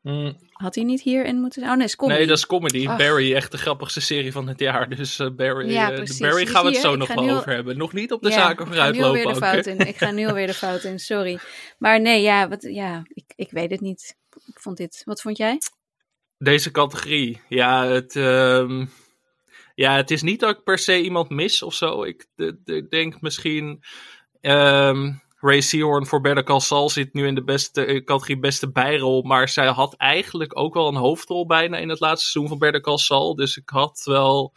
[0.00, 1.72] Mm, Had hij niet hierin moeten zijn?
[1.72, 2.18] Oh nee, is comedy.
[2.18, 2.88] nee, dat is comedy.
[2.88, 2.96] Ach.
[2.96, 4.88] Barry, echt de grappigste serie van het jaar.
[4.96, 6.18] Dus eh, Barry, Ja, eh.
[6.18, 7.76] Barry gaan we het zo nog wel nu over hebben.
[7.76, 9.32] Nog niet op de Ja, zaken ik ga vooruit nu lopen.
[9.32, 9.78] de fout in.
[9.78, 11.38] Ik ga nu alweer de fout in, sorry.
[11.78, 14.16] Maar nee, ja, wat, ja ik, ik weet het niet.
[14.46, 15.02] Ik vond dit.
[15.04, 15.58] Wat vond jij?
[16.38, 17.40] Deze categorie.
[17.48, 18.86] Ja, het, ehm,
[19.74, 22.02] ja, het is niet dat ik per se iemand mis of zo.
[22.02, 23.82] Ik de- de- denk misschien.
[24.40, 28.70] ehm, Ray Seahorn voor Better Call Saul zit nu in de beste, eh, categorie beste
[28.70, 29.22] bijrol.
[29.22, 32.80] Maar zij had eigenlijk ook wel een hoofdrol bijna in het laatste seizoen van Better
[32.80, 33.34] Call Saul.
[33.34, 34.52] Dus ik had wel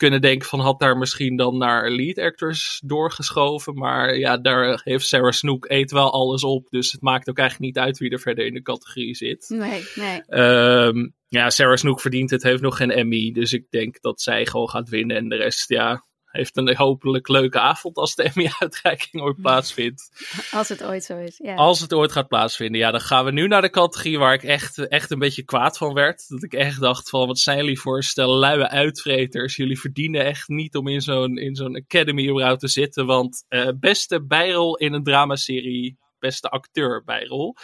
[0.00, 3.74] kunnen denken van had daar misschien dan naar lead actors doorgeschoven.
[3.74, 6.66] Maar ja, daar heeft Sarah Snook eet wel alles op.
[6.70, 9.46] Dus het maakt ook eigenlijk niet uit wie er verder in de categorie zit.
[9.48, 10.22] Nee, nee.
[10.26, 13.32] Ehm, ja, Sarah Snook verdient het, heeft nog geen Emmy.
[13.32, 15.16] Dus ik denk dat zij gewoon gaat winnen.
[15.16, 20.10] En de rest, ja, heeft een hopelijk leuke avond als de Emmy-uitreiking ooit plaatsvindt.
[20.50, 21.38] Als het ooit zo is.
[21.38, 21.54] Ja.
[21.54, 24.42] Als het ooit gaat plaatsvinden, ja, dan gaan we nu naar de categorie waar ik
[24.42, 26.28] echt, echt een beetje kwaad van werd.
[26.28, 29.56] Dat ik echt dacht van, wat zijn jullie voor stel luie uitvreters.
[29.56, 33.06] Jullie verdienen echt niet om in zo'n, in zo'n Academy überhaupt te zitten.
[33.06, 37.56] Want eh, beste bijrol in een dramaserie, beste acteur bijrol.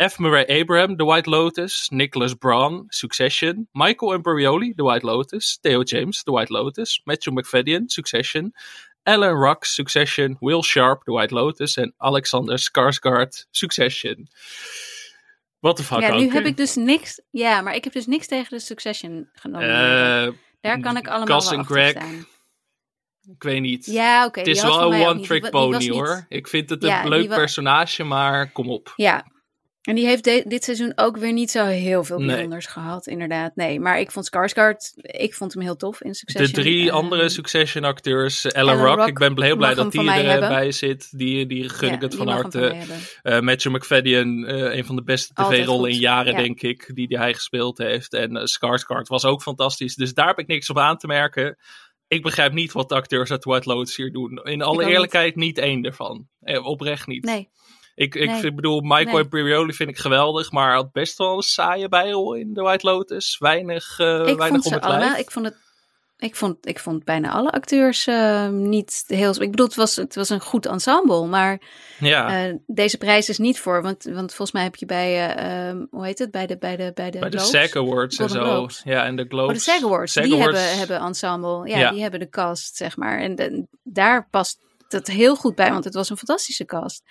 [0.00, 0.18] F.
[0.18, 1.88] Murray Abraham, The White Lotus.
[1.90, 3.68] Nicholas Braun, Succession.
[3.74, 5.58] Michael Imperioli, The White Lotus.
[5.62, 7.00] Theo James, The White Lotus.
[7.04, 8.52] Matthew McFadden, Succession.
[9.04, 10.36] Alan Ruck, Succession.
[10.40, 11.76] Will Sharp, The White Lotus.
[11.76, 14.28] En Alexander Skarsgård, Succession.
[15.60, 16.20] What the fuck ja, ook.
[16.20, 17.20] nu heb ik dus niks.
[17.30, 19.68] Ja, maar ik heb dus niks tegen de Succession genomen.
[19.68, 22.26] Eh, Daar kan ik allemaal Gus wel Greg, staan.
[23.34, 23.86] ik weet niet.
[23.86, 24.38] Ja, oké.
[24.38, 26.26] het is wel een one-trick pony hoor.
[26.28, 28.92] Ik vind het een leuk personage, maar kom op.
[28.96, 29.26] Ja.
[29.80, 32.26] En die heeft de- dit seizoen ook weer niet zo heel veel Nee.
[32.26, 33.56] bijzonders gehad, inderdaad.
[33.56, 36.62] Nee, maar ik vond Skarsgård, ik vond hem heel tof in De Succession.
[36.62, 41.18] drie Ehm, andere Succession acteurs, Ellen, Rock, ik ben heel blij dat die erbij zit.
[41.18, 42.76] Die, die gun ja, ik het van harte.
[43.22, 46.38] Eh, Matthew McFadden, eh, een van de beste tv-rollen in jaren, ja.
[46.38, 48.12] denk ik, die, die hij gespeeld heeft.
[48.14, 49.94] En uh, Skarsgård was ook fantastisch.
[49.94, 51.58] Dus daar heb ik niks op aan te merken.
[52.08, 54.40] Ik begrijp niet wat de acteurs uit White Lotus hier doen.
[54.42, 54.92] In alle niet.
[54.92, 56.28] eerlijkheid, niet één ervan.
[56.40, 57.24] Eh, oprecht niet.
[57.24, 57.48] Nee,
[58.00, 58.54] Ik, ik Nee.
[58.54, 59.22] bedoel, Michael Nee.
[59.22, 63.36] Imperioli vind ik geweldig, maar had best wel een saaie bijrol in de White Lotus.
[63.38, 65.18] Weinig, eh ik weinig vond om het lijf.
[65.18, 65.56] Ik vond het
[66.18, 69.42] Ik vond, ik vond bijna alle acteurs uh, niet heel.
[69.42, 71.26] Ik bedoel, het was, het was een goed ensemble.
[71.26, 71.60] Maar
[71.98, 72.48] ja.
[72.48, 73.82] uh, deze prijs is niet voor.
[73.82, 75.36] Want, want volgens mij heb je bij.
[75.72, 76.30] Uh, hoe heet het?
[76.30, 76.58] Bij de.
[76.58, 78.42] Bij de, bij de, bij de SAG Awards en zo.
[78.42, 78.80] Globes.
[78.84, 79.68] Ja, en de Globes.
[79.68, 80.14] Oh, de SAG Awards.
[80.14, 81.68] die Hebben, hebben ensemble.
[81.68, 83.18] Ja, ja, die hebben de cast, zeg maar.
[83.18, 84.58] En de, daar past
[84.88, 85.70] het heel goed bij.
[85.70, 87.02] Want het was een fantastische cast.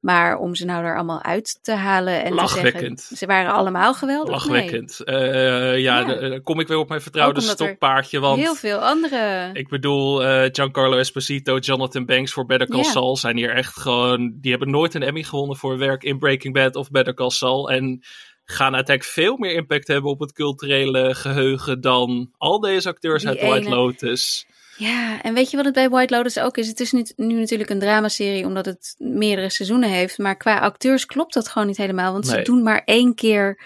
[0.00, 3.94] Maar om ze nou er allemaal uit te halen en te zeggen, ze waren allemaal
[3.94, 4.30] geweldig.
[4.30, 5.00] Lachwekkend.
[5.04, 5.16] Nee.
[5.16, 6.04] Uh, ja, ja.
[6.04, 8.20] Dan kom ik weer op mijn vertrouwde stokpaardje.
[8.20, 9.50] Want heel veel andere.
[9.52, 14.36] Ik bedoel, uh, Giancarlo Esposito, Jonathan Banks voor Better Call Saul zijn hier echt gewoon.
[14.40, 17.70] Die hebben nooit een Emmy gewonnen voor werk in Breaking Bad of Better Call Saul.
[17.70, 18.02] En
[18.44, 23.40] gaan uiteindelijk veel meer impact hebben op het culturele geheugen dan al deze acteurs uit
[23.40, 24.46] White Lotus.
[24.78, 26.68] Ja, en weet je wat het bij White Lotus ook is?
[26.68, 30.18] Het is nu, nu natuurlijk een dramaserie omdat het meerdere seizoenen heeft.
[30.18, 32.12] Maar qua acteurs klopt dat gewoon niet helemaal.
[32.12, 33.60] Want ze doen maar één keer,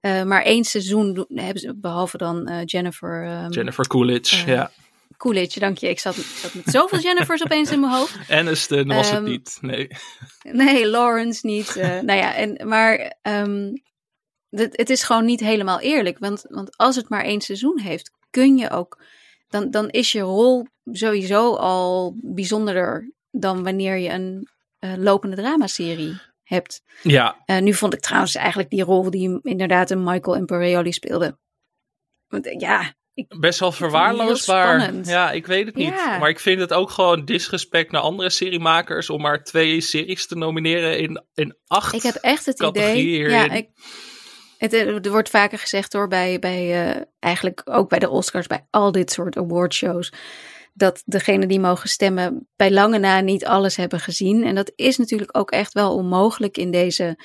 [0.00, 3.42] uh, maar één seizoen, doen, hebben ze, behalve dan uh, Jennifer...
[3.44, 4.70] Um, Jennifer Coolidge, uh, ja.
[5.16, 5.88] Coolidge, dank je.
[5.88, 8.30] Ik zat, zat met zoveel Jennifers opeens in mijn hoofd.
[8.30, 9.88] Aniston was um, het ehm, niet, nee.
[10.42, 11.74] Nee, Lawrence niet.
[12.08, 13.82] nou ja, en, maar um,
[14.50, 16.18] het, het is gewoon niet helemaal eerlijk.
[16.18, 18.98] Want, want als het maar één seizoen heeft, kun je ook
[19.48, 24.48] dan, dan is je rol sowieso al bijzonderder dan wanneer je een
[24.80, 26.82] uh, lopende dramaserie hebt.
[27.02, 27.42] Ja.
[27.46, 31.38] Uh, nu vond ik trouwens eigenlijk die rol die inderdaad een Michael Imperioli speelde.
[32.26, 34.94] Want uh, ja, ik, Best wel verwaarloosbaar.
[35.04, 35.88] Ja, ik weet het niet.
[35.88, 36.18] Ja.
[36.18, 40.36] Maar ik vind het ook gewoon disrespect naar andere seriemakers om maar twee series te
[40.36, 43.18] nomineren in, in acht Ik heb echt het idee.
[43.18, 43.68] Ja, ik,
[44.58, 48.66] het, er wordt vaker gezegd hoor, bij, bij uh, eigenlijk ook bij de Oscars, bij
[48.70, 50.12] al dit soort awardshows,
[50.74, 54.44] dat degenen die mogen stemmen bij lange na niet alles hebben gezien.
[54.44, 57.18] En dat is natuurlijk ook echt wel onmogelijk in deze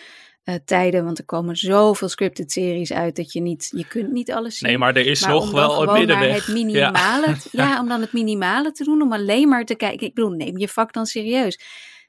[0.44, 4.32] uh, tijden, want er komen zoveel scripted series uit dat je niet, je kunt niet
[4.32, 4.70] alles zien.
[4.70, 6.46] Nee, maar er is maar nog wel een middenweg.
[6.46, 7.68] Het minimale, ja.
[7.68, 10.08] ja, om dan het minimale te doen, om alleen maar te kijken.
[10.08, 11.60] Ik bedoel, neem je vak dan serieus.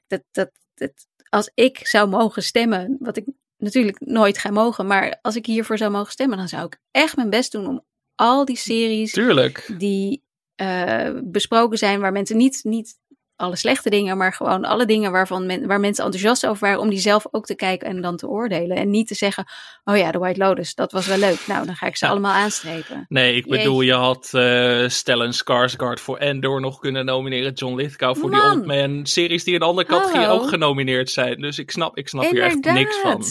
[0.07, 0.91] Dat, dat, dat,
[1.29, 3.25] als ik zou mogen stemmen, wat ik
[3.57, 4.87] natuurlijk nooit gaan mogen.
[4.87, 7.85] Maar als ik hiervoor zou mogen stemmen, dan zou ik echt mijn best doen om
[8.15, 9.73] al die series Tuurlijk.
[9.77, 10.23] die
[10.61, 12.97] uh, besproken zijn, waar mensen niet, niet
[13.35, 16.89] alle slechte dingen, maar gewoon alle dingen waarvan men, waar mensen enthousiast over waren, om
[16.89, 18.77] die zelf ook te kijken en dan te oordelen.
[18.77, 19.45] En niet te zeggen,
[19.83, 21.47] oh ja, de White Lotus, dat was wel leuk.
[21.47, 23.05] Nou, dan ga ik ze allemaal aanstrepen.
[23.09, 28.17] Nee, ik bedoel, je had uh, Stellan Skarsgård voor Endor nog kunnen nomineren, John Lithgow
[28.17, 29.05] voor die Old Man.
[29.05, 31.41] Series die in de andere categorie ook genomineerd zijn.
[31.41, 33.23] Dus ik snap, ik snap hier echt niks van.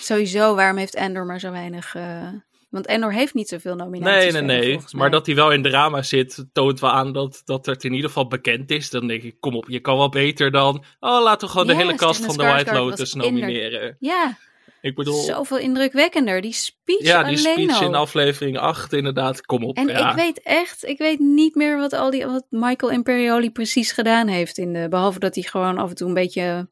[0.00, 1.94] Sowieso, waarom heeft Endor maar zo weinig...
[1.94, 2.28] Uh...
[2.74, 4.32] Want Endor heeft niet zoveel nominaties.
[4.32, 4.80] Nee, nee, nee.
[4.90, 8.08] Maar dat hij wel in drama zit, toont wel aan dat, dat het in ieder
[8.08, 8.90] geval bekend is.
[8.90, 10.84] Dan denk ik, kom op, je kan wel beter dan.
[11.00, 13.96] Oh, laten we gewoon de hele cast van The White Lotus nomineren.
[13.98, 14.38] Ja.
[14.80, 15.22] Ik bedoel.
[15.22, 16.40] Zoveel indrukwekkender.
[16.40, 17.02] Die speech.
[17.02, 19.46] Ja, die speech in aflevering 8, inderdaad.
[19.46, 19.76] Kom op.
[19.76, 20.10] En ja.
[20.10, 24.28] ik weet echt, ik weet niet meer wat, al die, wat Michael Imperioli precies gedaan
[24.28, 24.58] heeft.
[24.58, 26.68] In de, behalve dat hij gewoon af en toe een beetje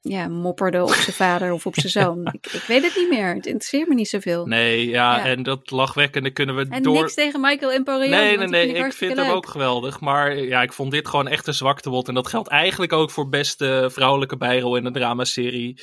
[0.00, 2.26] ja, mopperde op zijn vader of op zijn zoon.
[2.26, 3.34] Ik, ik, weet het niet meer.
[3.34, 4.46] Het interesseert me niet zoveel.
[4.46, 6.94] Nee, ja, en dat lachwekkende kunnen we en door...
[6.94, 8.10] niks tegen Michael Imperioli.
[8.10, 10.00] Nee, nee, nee, ik, vind hem ook geweldig.
[10.00, 12.08] Maar ja, ik vond dit gewoon echt een zwaktebod.
[12.08, 15.82] En dat geldt eigenlijk ook voor beste vrouwelijke bijrol in een dramaserie.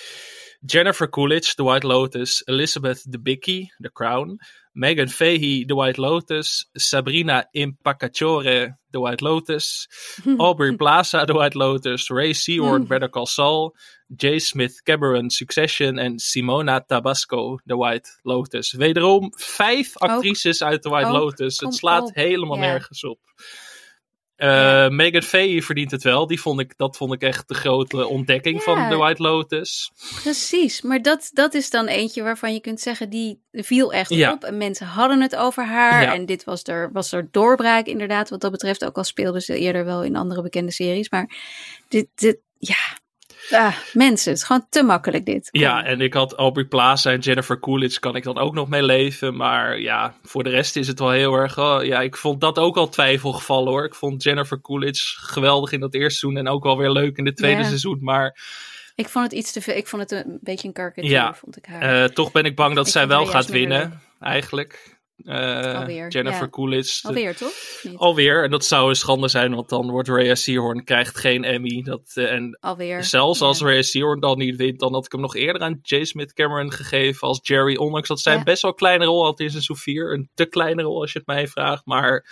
[0.65, 2.41] Jennifer Coolidge, The White Lotus.
[2.47, 4.37] Elizabeth Debicki, The Crown.
[4.73, 6.65] Megan Fahey, The White Lotus.
[6.77, 9.87] Sabrina Impacciatore, The White Lotus.
[10.39, 12.09] Aubrey Plaza, The White Lotus.
[12.09, 13.73] Ray Seahorn, Better Call Saul.
[14.15, 14.39] J.
[14.39, 18.73] Smith Cameron, Succession en Simona Tabasco, The White Lotus.
[18.73, 21.59] Wederom vijf actrices uit The White Lotus.
[21.59, 23.19] Het slaat helemaal nergens op.
[24.37, 26.27] Uh, Megan Fay verdient het wel.
[26.27, 29.91] Die vond ik, dat vond ik echt de grote ontdekking van The White Lotus.
[30.23, 34.43] Precies, maar dat, dat is dan eentje waarvan je kunt zeggen, die viel echt op.
[34.43, 36.13] En mensen hadden het over haar.
[36.13, 38.85] En dit was er, was er doorbraak inderdaad, wat dat betreft.
[38.85, 41.09] Ook al speelde ze eerder wel in andere bekende series.
[41.09, 41.29] Maar
[41.87, 42.97] dit, dit ja,
[43.49, 45.47] Ah, mensen, het is gewoon te makkelijk dit.
[45.51, 48.83] Ja, en ik had Aubrey Plaza en Jennifer Coolidge, kan ik dan ook nog mee
[48.83, 49.35] leven.
[49.35, 51.59] Maar ja, voor de rest is het wel heel erg...
[51.59, 53.85] Oh, ja, ik vond dat ook al twijfelgevallen hoor.
[53.85, 57.25] Ik vond Jennifer Coolidge geweldig in dat eerste seizoen en ook wel weer leuk in
[57.25, 57.97] het tweede seizoen.
[58.01, 58.37] Maar...
[58.95, 59.75] Ik vond het iets te veel.
[59.75, 61.03] Ik vond het een beetje een.
[61.03, 62.01] Ja, vond ik haar.
[62.01, 64.94] Uh, toch ben ik bang dat zij wel gaat winnen, eigenlijk.
[65.23, 66.49] Alweer, Jennifer ja.
[66.49, 67.07] Coolidge.
[67.07, 67.53] Alweer, toch?
[67.95, 68.43] Alweer.
[68.43, 71.81] En dat zou een schande zijn, want dan wordt Rhea Seahorn krijgt geen Emmy.
[71.83, 73.03] Dat, uh, en Alweer.
[73.03, 76.03] Zelfs als Rhea Seahorn dan niet wint, dan had ik hem nog eerder aan J.
[76.03, 77.75] Smith Cameron gegeven als Jerry.
[77.75, 78.43] Ondanks dat zij ja.
[78.43, 80.13] best wel kleine rol had in zijn 4.
[80.13, 81.85] Een te kleine rol als je het mij vraagt.
[81.85, 82.25] Maar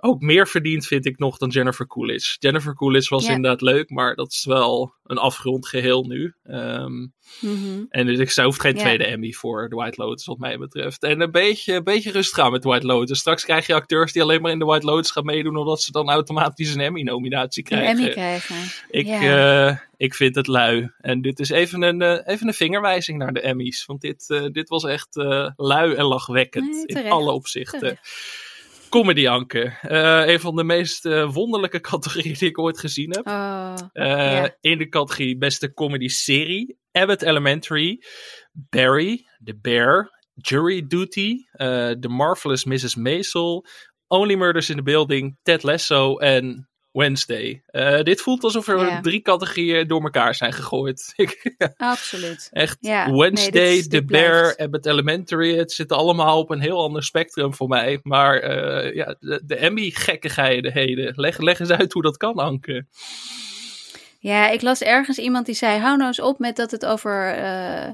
[0.00, 2.36] ook meer verdient, vind ik nog, dan Jennifer Coolidge.
[2.38, 3.32] Jennifer Coolidge was Ja.
[3.32, 6.34] inderdaad leuk, maar dat is wel een afgerond geheel nu.
[6.44, 7.06] Ehm,
[7.40, 7.84] Mhm.
[7.88, 8.80] en dus ik zou geen Ja.
[8.80, 11.02] tweede Emmy voor The White Lotus, wat mij betreft.
[11.02, 13.18] En een beetje, een beetje rustig aan met The White Lotus.
[13.18, 15.92] Straks krijg je acteurs die alleen maar in The White Lotus gaan meedoen, omdat ze
[15.92, 17.98] dan automatisch een Emmy-nominatie Een krijgen.
[17.98, 18.56] Emmy krijgen.
[18.90, 19.68] Ik, Ja.
[19.68, 20.90] eh, ik vind het lui.
[20.98, 23.86] En dit is even een, eh, even een vingerwijzing naar de Emmys.
[23.86, 25.08] Want dit, eh, dit was echt
[25.56, 27.78] lui en lachwekkend Nee, in alle opzichten.
[27.78, 28.46] Terecht.
[28.88, 29.78] Comedy Anke.
[29.80, 33.26] Eh, een van de meest eh, wonderlijke categorieën die ik ooit gezien heb.
[33.26, 34.44] Oh, Eh.
[34.60, 36.78] In de categorie beste comedy serie.
[36.92, 38.02] Abbott Elementary.
[38.52, 39.24] Barry.
[39.44, 40.10] The Bear.
[40.34, 41.36] Jury Duty.
[42.00, 42.94] The Marvelous Mrs.
[42.96, 43.64] Maisel.
[44.06, 45.38] Only Murders in the Building.
[45.42, 46.16] Ted Lasso.
[46.16, 47.62] En Wednesday.
[47.66, 49.00] Eh, dit voelt alsof er Ja.
[49.00, 51.14] drie categorieën door elkaar zijn gegooid.
[51.76, 52.48] Absoluut.
[52.52, 54.58] Echt, Ja, Wednesday, nee, is- The Bear, blijft.
[54.58, 55.56] Abbott Elementary.
[55.58, 58.00] Het zit allemaal op een heel ander spectrum voor mij.
[58.02, 61.12] Maar eh, ja, de, de Emmy-gekkigheden.
[61.16, 62.86] Leg, leg eens uit hoe dat kan, Anke.
[64.20, 67.34] Ja, ik las ergens iemand die zei: hou nou eens op met dat het over.
[67.34, 67.88] eh,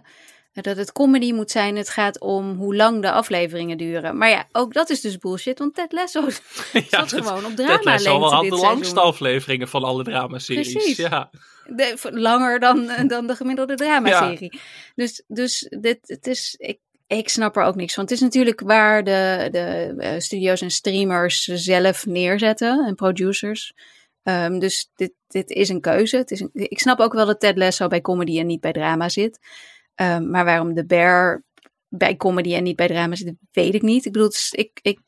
[0.63, 1.77] dat het comedy moet zijn.
[1.77, 4.17] Het gaat om hoe lang de afleveringen duren.
[4.19, 5.59] Maar ja, ook dat is dus bullshit.
[5.59, 9.03] Want Ted Lasso zat dat- gewoon op Ted Lasso drama lengte de langste seizoen.
[9.03, 10.73] afleveringen van alle dramaseries.
[10.73, 10.97] Precies.
[10.97, 11.31] Ja.
[11.67, 14.61] De- langer dan, dan de gemiddelde dramaserie.
[14.95, 18.03] Dus, dus dit, het is, ik, ik snap er ook niks van.
[18.03, 23.73] Het is natuurlijk waar de, de eh, studio's en streamers zelf neerzetten en producers.
[24.23, 26.17] Ehm, dus dit, dit is een keuze.
[26.17, 28.73] Het is een, ik snap ook wel dat Ted Lasso bij comedy en niet bij
[28.73, 29.39] drama zit.
[29.95, 31.45] Ehm, maar waarom de Bear
[31.89, 34.05] bij comedy en niet bij drama zit, weet ik niet.
[34.05, 34.99] Ik bedoel, is- ik, ik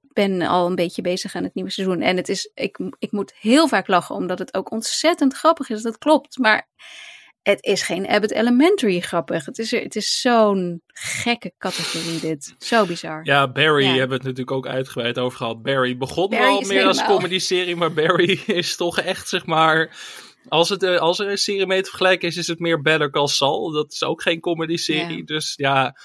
[0.00, 2.00] ben al een beetje bezig aan het nieuwe seizoen.
[2.00, 5.82] En het is, ik, ik moet heel vaak lachen, omdat het ook ontzettend grappig is.
[5.82, 6.38] Dat klopt.
[6.38, 6.68] Maar
[7.42, 9.44] het is geen Abbott Elementary grappig.
[9.44, 12.54] Het is, het is zo'n gekke categorie dit.
[12.58, 13.20] Zo bizar.
[13.24, 13.88] ja, Barry Ja.
[13.90, 15.62] hebben we het natuurlijk ook uitgebreid over gehad.
[15.62, 19.96] Barry begon Barry wel meer als helemaal- comedy-serie, maar Barry is toch echt, zeg maar...
[20.48, 23.10] Als, het, eh, als er een serie mee te vergelijken is, is het meer Better
[23.10, 23.70] Call Saul.
[23.70, 25.16] Dat is ook geen comedy-serie.
[25.16, 25.24] Ja.
[25.24, 25.96] Dus ja,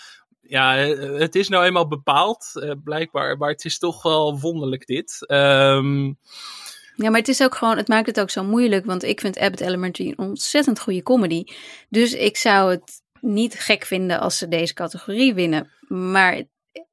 [0.42, 3.38] ja, eh, het is nou eenmaal bepaald, eh, blijkbaar.
[3.38, 5.26] Maar het is toch wel wonderlijk dit.
[5.26, 6.14] Ehm,
[6.96, 8.86] Ja, maar het is ook gewoon, het maakt het ook zo moeilijk.
[8.86, 11.44] Want ik vind Abbott Elementary een ontzettend goede comedy.
[11.90, 15.72] Dus ik zou het niet gek vinden als ze deze categorie winnen.
[15.88, 16.44] Maar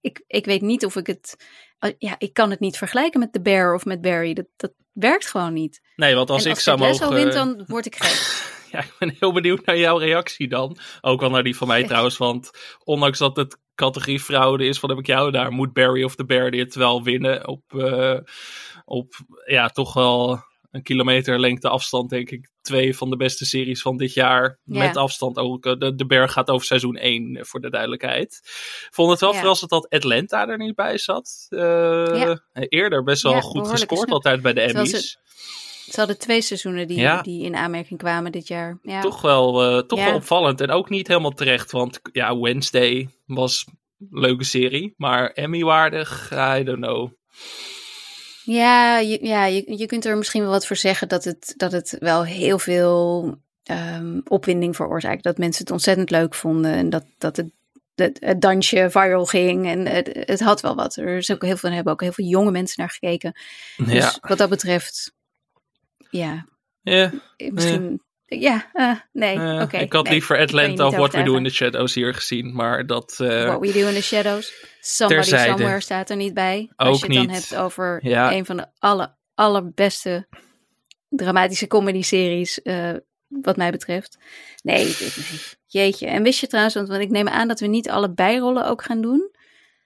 [0.00, 1.36] ik, ik weet niet of ik het.
[1.98, 4.32] Ja, ik kan het niet vergelijken met The Bear of met Barry.
[4.32, 5.80] Dat, dat werkt gewoon niet.
[5.96, 7.12] nee, want als en ik als zou mogen...
[7.12, 8.44] wint, dan word ik gek.
[8.70, 10.78] Ja, ik ben heel benieuwd naar jouw reactie dan.
[11.00, 11.88] Ook wel naar die van mij Echt?
[11.88, 12.16] trouwens.
[12.16, 12.50] Want
[12.84, 15.52] ondanks dat het categorie fraude is, wat heb ik jou daar?
[15.52, 17.48] Moet Barry of the Bear dit wel winnen?
[17.48, 18.18] Op, eh,
[18.84, 19.14] op
[19.46, 20.44] ja, toch wel
[20.76, 22.50] een kilometer lengte afstand, denk ik.
[22.60, 24.60] Twee van de beste series van dit jaar.
[24.64, 24.78] Ja.
[24.78, 25.66] Met afstand ook.
[25.66, 28.40] Eh, De, de Bear gaat over seizoen 1, voor de duidelijkheid.
[28.90, 29.38] Vond het wel Ja.
[29.38, 31.46] verrassend dat Atlanta er niet bij zat.
[31.48, 32.40] Eh, Ja.
[32.52, 35.18] Eerder best wel goed gescoord altijd bij de Emmys.
[35.90, 37.22] Ze hadden twee seizoenen die, Ja.
[37.22, 38.78] die in aanmerking kwamen dit jaar.
[38.82, 39.00] Ja.
[39.00, 40.04] toch wel, eh, toch Ja.
[40.04, 40.60] wel opvallend.
[40.60, 43.64] En ook niet helemaal terecht, want ja, Wednesday was
[43.98, 44.94] een leuke serie.
[44.96, 47.10] Maar Emmy-waardig, I don't know.
[48.46, 51.72] Ja, je, ja je, je kunt er misschien wel wat voor zeggen dat het, dat
[51.72, 55.22] het wel heel veel ehm, opwinding veroorzaakt.
[55.22, 57.50] Dat mensen het ontzettend leuk vonden en dat, dat het,
[57.94, 59.66] het, het dansje viral ging.
[59.66, 60.96] En het, het had wel wat.
[60.96, 63.32] Er is ook heel veel, hebben ook heel veel jonge mensen naar gekeken.
[63.76, 65.12] Dus Ja, wat dat betreft,
[66.10, 66.46] ja,
[66.82, 67.12] ja.
[67.36, 68.02] misschien.
[68.28, 71.50] Ja, eh, nee, eh, ik had nee, liever Atlanta of What We Do in the
[71.50, 72.54] Shadows hier gezien.
[72.54, 74.52] Maar dat, eh, What We Do in the Shadows.
[74.80, 75.50] Somebody Terzijde.
[75.50, 76.70] Somewhere staat er niet bij.
[76.76, 78.32] Ook Als je het dan hebt over Ja.
[78.32, 80.26] een van de alle, allerbeste
[81.08, 82.60] dramatische comedy-series,
[83.28, 84.18] wat mij betreft.
[84.62, 86.06] Nee, dit- nee, jeetje.
[86.06, 88.82] En wist je trouwens, want, want ik neem aan dat we niet alle bijrollen ook
[88.82, 89.30] gaan doen.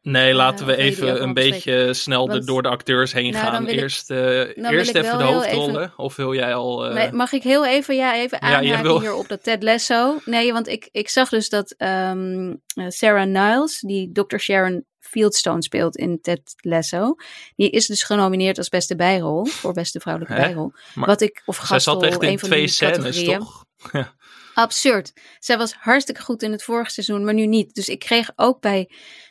[0.02, 3.68] Nee, laten we even een beetje snel de- door de acteurs heen Nou, gaan.
[3.68, 5.92] ik- eerst eh, eerst even de hoofdrollen.
[5.96, 6.86] Of wil jij al...
[6.86, 10.18] eh, Mag ik heel even, ja, even Ja, aanhaken wil- hier op dat Ted Lasso?
[10.24, 14.36] Nee, want ik, ik zag dus dat ehm, eh, Sarah Niles, die Dr.
[14.36, 17.14] Sharon Fieldstone speelt in Ted Lasso,
[17.56, 20.72] die is dus genomineerd als beste bijrol, voor beste vrouwelijke bijrol.
[20.94, 23.64] Maar Wat ik, of zij gastrol, zat echt een in van twee scènes, toch?
[24.54, 25.12] Absurd.
[25.38, 27.74] Zij was hartstikke goed in het vorige seizoen, maar nu niet.
[27.74, 28.90] Dus ik kreeg ook bij,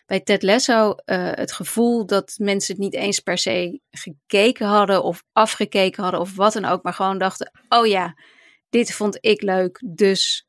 [0.10, 5.04] bij Ted Lasso eh, het gevoel dat mensen het niet eens per se gekeken hadden
[5.04, 8.16] of afgekeken hadden of wat dan ook, maar gewoon dachten: oh ja,
[8.70, 10.48] dit vond ik leuk, dus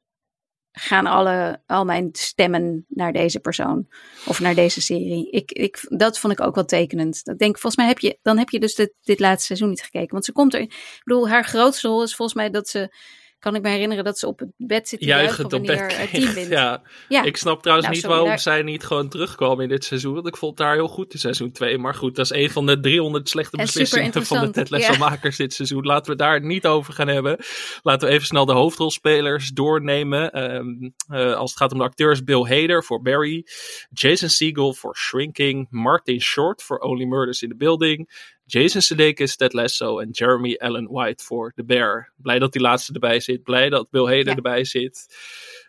[0.72, 3.88] gaan alle, al mijn stemmen naar deze persoon
[4.26, 5.30] of naar deze serie.
[5.30, 7.20] Ik, ik, dat vond ik ook wel tekenend.
[7.24, 9.82] Ik denk, volgens mij heb je, dan heb je dus dit, dit laatste seizoen niet
[9.82, 10.10] gekeken.
[10.10, 12.94] Want ze komt er, ik bedoel, haar grootste rol is volgens mij dat ze
[13.40, 16.48] kan ik me herinneren dat ze op het bed zitten juichen wanneer bed, team.
[16.50, 16.82] Ja.
[17.08, 17.22] Ja.
[17.22, 20.14] Ik snap trouwens Nou, niet waarom daar- zij niet gewoon terugkwam in dit seizoen.
[20.14, 21.78] Want ik vond daar heel goed in seizoen 2.
[21.78, 24.92] Maar goed, dat is een van de 300 slechte En beslissingen van de Ted Lasso
[24.92, 25.18] ja.
[25.36, 25.84] dit seizoen.
[25.84, 27.36] Laten we daar niet over gaan hebben.
[27.82, 30.32] Laten we even snel de hoofdrolspelers doornemen.
[30.32, 30.66] Ehm,
[31.08, 33.46] eh, als het gaat om de acteurs, Bill Hader voor Barry.
[33.90, 35.66] Jason Segel voor Shrinking.
[35.70, 38.08] Martin Short voor Only Murders in the Building.
[38.52, 42.12] Jason Sudeikis, Ted Lasso en Jeremy Allen White voor The Bear.
[42.16, 43.42] Blij dat die laatste erbij zit.
[43.42, 44.34] Blij dat Bill Hader Ja.
[44.34, 45.16] erbij zit.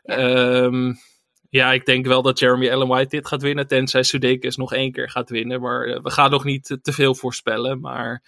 [0.04, 0.16] Ja.
[0.18, 0.94] Ehm,
[1.50, 3.68] ja, ik denk wel dat Jeremy Allen White dit gaat winnen.
[3.68, 5.62] Tenzij Sudeikis nog één keer gaat winnen.
[5.62, 7.80] Maar eh, we gaan nog niet te, te veel voorspellen.
[7.80, 8.24] Maar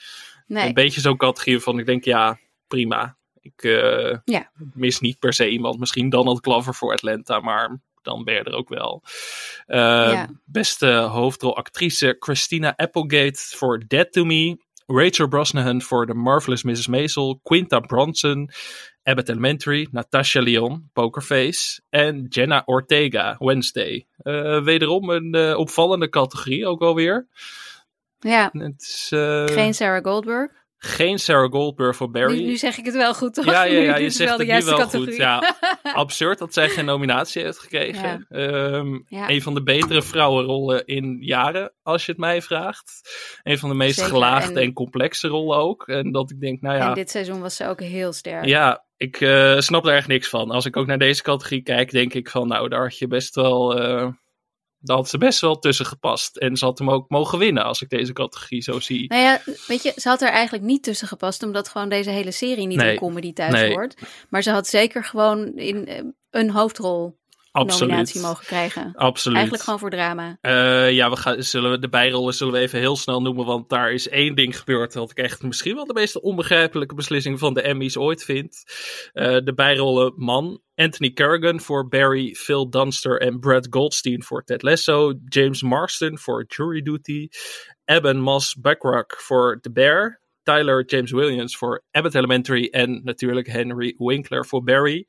[0.48, 0.68] Nee.
[0.68, 3.18] een beetje zo'n categorie van ik denk ja, prima.
[3.42, 4.52] Ik eh, Ja.
[4.74, 5.80] mis niet per se iemand.
[5.80, 9.04] Misschien Donald Glover voor Atlanta, maar dan ben je er ook wel.
[9.66, 10.30] Ja.
[10.46, 14.58] Beste hoofdrolactrice Christina Applegate voor Dead to Me.
[14.86, 16.88] Rachel Brosnahan voor The Marvelous Mrs.
[16.88, 17.40] Maisel.
[17.44, 18.50] Quinta Bronson.
[19.04, 19.88] Abbott Elementary.
[19.92, 21.82] Natasha Lyon, Pokerface.
[21.90, 24.08] En Jenna Ortega, Wednesday.
[24.18, 27.28] Eh, wederom een eh, opvallende categorie ook alweer.
[28.20, 29.08] Ja, Het is,
[29.54, 30.63] geen Sarah Goldberg.
[30.86, 32.38] Geen Sarah Goldberg voor Barry.
[32.40, 33.46] Nu, nu zeg ik het wel goed, toch?
[33.46, 35.08] Ja, ja, ja, je zegt wel de het nu wel categorie.
[35.08, 35.16] goed.
[35.18, 35.56] Ja,
[35.94, 38.26] absurd dat zij geen nominatie heeft gekregen.
[38.30, 39.30] Ehm, Ja.
[39.30, 43.02] Een van de betere vrouwenrollen in jaren, als je het mij vraagt.
[43.44, 44.66] Een van de meest Zeker, gelaagde en...
[44.66, 45.88] en- complexe rollen ook.
[45.88, 48.46] En dat ik denk, nou En ja, dit seizoen was ze ook heel sterk.
[48.46, 50.52] ja ik eh, snap daar echt niks van.
[50.52, 53.36] Als ik ook naar deze categorie kijk, denk ik van, nou, daar had je best
[53.36, 53.80] wel...
[53.80, 54.08] eh,
[54.84, 56.38] daar had ze best wel tussen gepast.
[56.38, 59.08] En ze had hem ook mogen winnen, als ik deze categorie zo zie.
[59.08, 62.32] Nou ja, weet je, ze had er eigenlijk niet tussen gepast, omdat gewoon deze hele
[62.32, 62.92] serie niet Nee.
[62.94, 63.74] in comedy thuis Nee.
[63.74, 63.96] hoort.
[64.30, 67.22] Maar ze had zeker gewoon in eh, een hoofdrol
[67.54, 67.90] Absoluut.
[67.90, 68.94] nominatie mogen krijgen.
[68.96, 69.36] Absoluut.
[69.36, 70.38] Eigenlijk gewoon voor drama.
[70.42, 73.70] Eh, ja, we gaan, zullen we de bijrollen zullen we even heel snel noemen, want
[73.70, 77.54] daar is één ding gebeurd wat ik echt misschien wel de meest onbegrijpelijke beslissing van
[77.54, 78.64] de Emmys ooit vind.
[79.12, 84.62] Eh, de bijrollen man, Anthony Carrigan voor Barry, Phil Dunster en Brad Goldstein voor Ted
[84.62, 87.28] Lasso, James Marston voor Jury Duty,
[87.86, 93.96] Eben Moss Backrack voor The Bear, Tyler James Williams voor Abbott Elementary en natuurlijk Henry
[93.98, 95.06] Winkler voor Barry.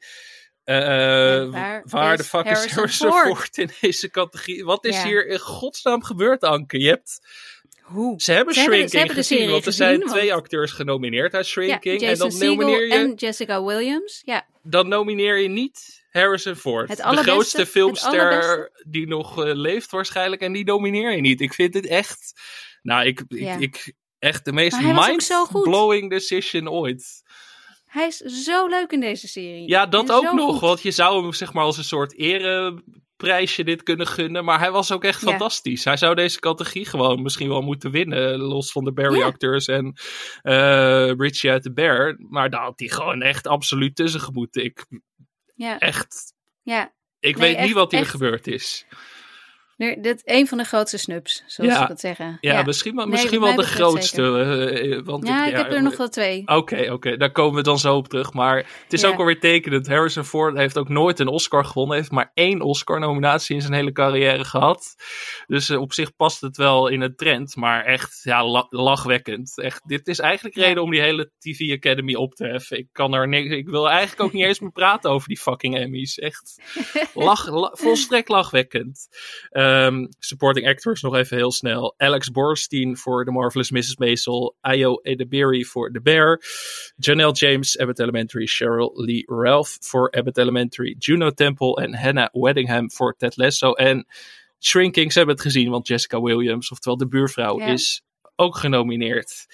[0.64, 3.26] Eh, En waar de fuck is Harrison Ford?
[3.26, 4.64] Ford in deze categorie?
[4.64, 5.04] Wat is Ja.
[5.04, 6.78] hier in godsnaam gebeurd, Anke?
[6.80, 7.20] Je hebt,
[7.82, 8.20] Hoe?
[8.20, 10.72] ze hebben Ze hebben Shrinking ze hebben gezien, serie want er zijn want- twee acteurs
[10.72, 12.02] genomineerd uit Ja, Shrinking.
[12.02, 14.22] en dan nomineer, je, en Jessica Williams.
[14.24, 16.88] Ja, dan nomineer je niet Harrison Ford.
[16.88, 20.42] Het de grootste filmster die nog eh, leeft waarschijnlijk.
[20.42, 21.40] En die nomineer je niet.
[21.40, 22.32] Ik vind dit echt...
[22.82, 27.22] Nou, ik, ik, ik echt de meest mind-blowing decision ooit.
[27.95, 29.68] Hij is zo leuk in deze serie.
[29.68, 30.51] Ja, dat ook nog.
[30.51, 30.61] goed.
[30.61, 34.45] Want je zou hem zeg maar als een soort ereprijsje dit kunnen gunnen.
[34.45, 35.28] Maar hij was ook echt Ja.
[35.28, 35.84] fantastisch.
[35.84, 38.38] Hij zou deze categorie gewoon misschien wel moeten winnen.
[38.38, 39.24] Los van de Barry Ja.
[39.24, 39.95] acteurs en
[40.42, 42.16] eh, Richie uit de Bear.
[42.18, 44.64] Maar daar had hij gewoon echt absoluut tussen gemoeten.
[44.64, 44.86] Ik
[45.55, 46.32] Ja, echt...
[46.62, 46.92] ja.
[47.20, 48.11] Ik Nee, weet niet wat hier echt.
[48.11, 48.86] gebeurd is.
[49.76, 51.80] Nu, dit een van de grootste snubs, zoals Ja.
[51.80, 52.38] ze dat zeggen.
[52.40, 54.22] Ja, misschien, wel, Nee, misschien wel de grootste.
[54.22, 56.42] eh, eh, want Ja, ik, ik heb er nog wel twee.
[56.46, 58.32] Oké, oké, daar komen we dan zo op terug.
[58.32, 59.86] Maar het is ook alweer tekenend.
[59.88, 61.96] Harrison Ford heeft ook nooit een Oscar gewonnen.
[61.96, 64.94] Heeft maar één Oscar-nominatie in zijn hele carrière gehad.
[65.46, 67.56] Dus eh, op zich past het wel in het trend.
[67.56, 69.58] Maar echt, ja, la- lachwekkend.
[69.60, 72.78] Echt, dit is eigenlijk reden om die hele TV Academy op te heffen.
[72.78, 73.54] Ik kan er niks.
[73.54, 76.18] Ik wil eigenlijk ook niet eens meer praten over die fucking Emmys.
[76.18, 76.60] Echt,
[77.14, 79.06] lach, la- volstrekt lachwekkend.
[79.64, 81.94] Ehm, supporting actors nog even heel snel.
[81.96, 83.96] Alex Borstein voor The Marvelous Mrs.
[83.96, 84.56] Maisel.
[84.60, 86.40] Ayo Edebiri voor The Bear.
[86.96, 88.46] Janelle James, Abbott Elementary.
[88.46, 90.94] Cheryl Lee Ralph voor Abbott Elementary.
[90.98, 93.72] Juno Temple en Hannah Weddingham voor Ted Lasso.
[93.72, 94.06] En
[94.60, 97.66] Shrinking, ze hebben het gezien, want Jessica Williams, oftewel de buurvrouw, Ja.
[97.66, 98.02] is
[98.36, 99.46] ook genomineerd.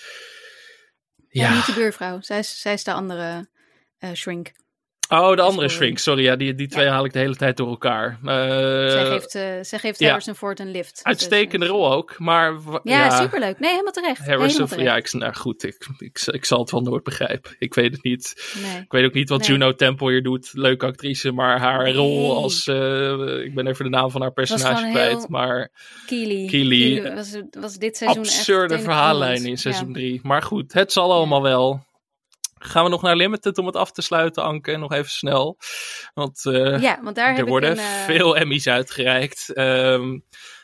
[1.29, 2.21] Ja, Ja, niet de buurvrouw.
[2.21, 3.49] Zij is, zij is de andere
[3.99, 4.53] eh, shrink.
[5.11, 7.69] Oh, de andere Shrink, sorry, ja, die, die twee haal ik de hele tijd door
[7.69, 8.19] elkaar.
[8.25, 8.29] Eh,
[8.91, 9.31] zij geeft,
[9.67, 10.07] zij geeft ja.
[10.09, 11.01] Harrison Ford een lift.
[11.03, 12.55] Uitstekende Dus, rol ook, maar...
[12.83, 13.59] Ja, superleuk.
[13.59, 14.27] Nee, helemaal terecht.
[14.27, 17.55] Harrison, helemaal ja, ik, nou goed, ik, ik, ik zal het wel nooit begrijpen.
[17.59, 18.53] Ik weet het niet.
[18.63, 18.81] Nee.
[18.81, 19.49] Ik weet ook niet wat Nee.
[19.49, 20.51] Juno Temple hier doet.
[20.53, 21.93] Leuke actrice, maar haar Nee.
[21.95, 22.67] rol als...
[22.67, 25.71] eh, ik ben even de naam van haar personage kwijt, maar
[26.07, 26.47] Keely.
[26.47, 27.15] Keely.
[27.15, 29.95] was, was dit seizoen echt absurde verhaallijn in seizoen Ja.
[29.95, 30.21] 3.
[30.23, 31.89] Maar goed, het zal allemaal wel.
[32.63, 34.77] Gaan we nog naar Limited om het af te sluiten, Anke?
[34.77, 35.59] Nog even snel.
[36.15, 37.79] Want eh, Ja, want daar er worden een...
[37.79, 39.53] eh, veel Emmys uitgereikt.
[39.53, 40.19] Ehm,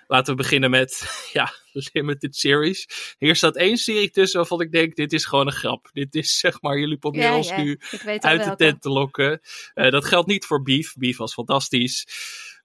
[0.06, 1.52] laten we beginnen met ja,
[1.92, 3.14] Limited Series.
[3.18, 5.88] Hier staat één serie tussen waarvan ik denk, dit is gewoon een grap.
[5.92, 7.80] Dit is zeg maar, jullie proberen ja, ons ja, nu
[8.20, 9.40] uit de tent te lokken.
[9.74, 10.94] Eh, dat geldt niet voor Beef.
[10.94, 12.06] Beef was fantastisch.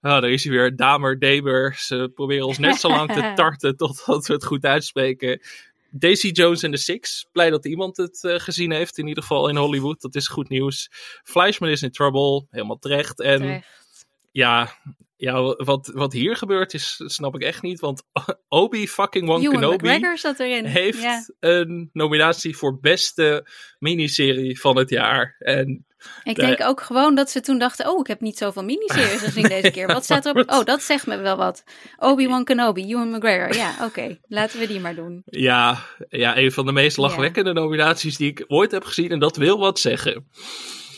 [0.00, 0.76] Ah, daar is hij weer.
[0.76, 1.74] Damer, Deber.
[1.78, 5.40] Ze proberen ons net zo lang te tarten totdat we het goed uitspreken.
[5.94, 7.26] Daisy Jones en The Six.
[7.32, 10.00] Blij dat iemand het gezien heeft, in ieder geval in Hollywood.
[10.00, 10.88] Dat is goed nieuws.
[11.24, 13.20] Fleischman is in trouble, helemaal terecht.
[13.20, 13.64] En.
[14.32, 14.78] Ja,
[15.16, 17.80] ja, wat, wat hier gebeurt is, snap ik echt niet.
[17.80, 18.02] Want
[18.48, 20.64] Obi fucking Wan Kenobi zat erin.
[20.64, 23.46] heeft een nominatie voor beste
[23.78, 25.36] miniserie van het jaar.
[25.38, 25.86] En
[26.22, 29.48] ik denk ook gewoon dat ze toen dachten: Oh, ik heb niet zoveel miniseries gezien
[29.48, 29.86] deze keer.
[29.86, 30.50] Wat staat erop?
[30.52, 31.64] Oh, dat zegt me wel wat.
[31.96, 33.54] Obi-Wan Kenobi, Ewan McGregor.
[33.54, 34.18] Ja, oké.
[34.28, 35.22] Laten we die maar doen.
[35.24, 35.78] Ja,
[36.08, 39.10] ja, een van de meest lachwekkende nominaties die ik ooit heb gezien.
[39.10, 40.26] En dat wil wat zeggen.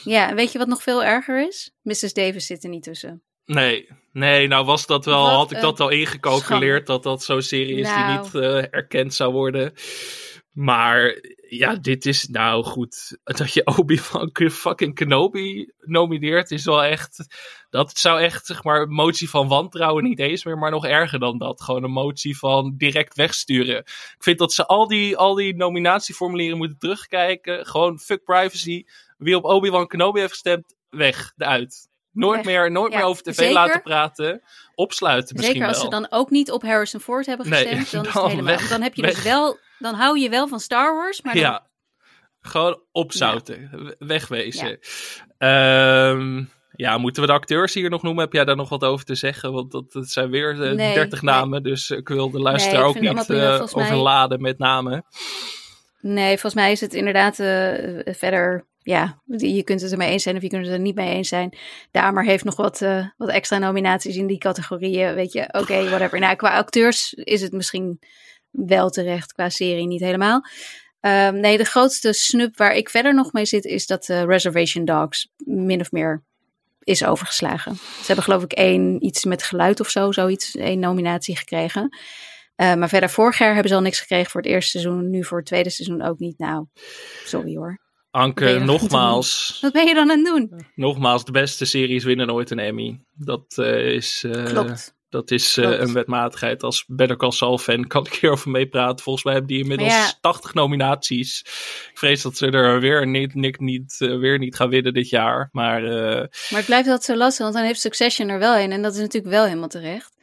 [0.05, 1.73] Ja, weet je wat nog veel erger is?
[1.83, 2.13] Mrs.
[2.13, 3.23] Davis zit er niet tussen.
[3.45, 7.77] Nee, nee, nou was dat wel, had ik dat al ingecalculeerd dat dat zo'n serie
[7.77, 8.23] is die nou.
[8.23, 9.73] niet uh, erkend zou worden.
[10.55, 13.19] Maar ja, dit is nou goed.
[13.23, 17.27] Dat je Obi-Wan fucking Kenobi nomineert is wel echt.
[17.71, 21.19] Dat zou echt, zeg maar, een motie van wantrouwen niet eens meer, maar nog erger
[21.19, 21.63] dan dat.
[21.63, 23.79] Gewoon een motie van direct wegsturen.
[23.79, 27.67] Ik vind dat ze al die, al die nominatieformulieren moeten terugkijken.
[27.67, 28.85] Gewoon fuck privacy.
[29.25, 31.89] Wie op Obi-Wan Kenobi heeft gestemd, weg, eruit.
[32.11, 34.43] Nooit, meer, nooit meer over tv laten praten.
[34.75, 37.91] Opsluiten misschien Zeker als ze dan ook niet op Harrison Ford hebben gestemd.
[37.91, 39.59] dan, is helemaal, dan heb je dus wel...
[39.79, 41.67] Dan hou je wel van Star Wars, maar Ja,
[42.41, 43.71] gewoon opzouten.
[43.73, 43.95] Ja.
[43.99, 44.79] Wegwezen.
[45.39, 46.09] Ja.
[46.09, 48.25] Um, ja, moeten we de acteurs hier nog noemen?
[48.25, 49.53] Heb jij daar nog wat over te zeggen?
[49.53, 53.01] Want dat, dat zijn weer uh, nee, 30 namen, dus ik wil de luisteraar ook
[53.01, 55.05] niet uh, overladen met namen.
[56.01, 60.37] Nee, volgens mij is het inderdaad uh, verder ja, je kunt het ermee eens zijn
[60.37, 61.57] of je kunt het er niet mee eens zijn.
[61.91, 65.15] Damer heeft nog wat, uh, wat extra nominaties in die categorieën.
[65.15, 66.19] Weet je, oké, okay, whatever.
[66.21, 68.01] Nou, qua acteurs is het misschien
[68.51, 70.45] wel terecht, qua serie niet helemaal.
[71.01, 74.85] Um, nee, de grootste snup waar ik verder nog mee zit, is dat uh, Reservation
[74.85, 76.23] Dogs min of meer
[76.83, 77.75] is overgeslagen.
[77.77, 81.99] Ze hebben geloof ik één, iets met geluid of zo, zoiets, één nominatie gekregen.
[82.57, 85.11] Uh, maar verder, vorig jaar hebben ze al niks gekregen voor het eerste seizoen.
[85.11, 86.39] Nu voor het tweede seizoen ook niet.
[86.39, 86.67] Nou,
[87.25, 87.84] sorry hoor.
[88.15, 89.59] Anke, nogmaals.
[89.61, 90.67] Wat ben je dan aan het doen?
[90.75, 93.01] Nogmaals, de beste series winnen nooit een Emmy.
[93.15, 94.25] Dat uh, is.
[94.27, 94.95] Uh, Klopt.
[95.09, 96.63] Dat is uh, een wetmatigheid.
[96.63, 99.05] Als Better Call Saul fan kan ik hierover meepraten.
[99.05, 100.13] Volgens mij hebben die inmiddels ja.
[100.21, 101.41] 80 nominaties.
[101.91, 105.49] Ik vrees dat ze er weer niet, niet, niet, weer niet gaan winnen dit jaar.
[105.53, 108.73] Maar, maar het blijft altijd zo lastig, want dan heeft Succession er wel in.
[108.73, 110.14] En dat is natuurlijk wel helemaal terecht.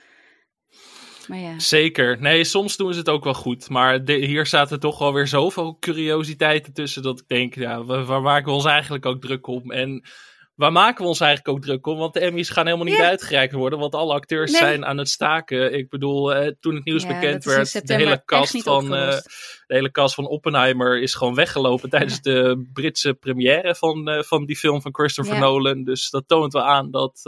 [1.32, 1.60] Maar ja.
[1.60, 2.22] Zeker.
[2.22, 3.70] Nee, soms doen ze het ook wel goed.
[3.70, 7.04] Maar de, hier zaten toch wel weer zoveel curiositeiten tussen.
[7.04, 9.72] Dat ik denk, ja, waar, maken we ons eigenlijk ook druk om?
[9.72, 10.04] En
[10.56, 11.98] waar maken we ons eigenlijk ook druk om?
[11.98, 13.80] Want de Emmys gaan helemaal niet uitgereikt worden.
[13.80, 15.74] Want alle acteurs zijn aan het staken.
[15.74, 19.10] Ik bedoel, eh, toen het nieuws bekend werd, de hele, cast van, uh,
[19.68, 24.46] de hele cast van Oppenheimer is gewoon weggelopen tijdens de Britse première van, uh, van
[24.46, 25.84] die film van Christopher Nolan.
[25.84, 27.22] Dus dat toont wel aan dat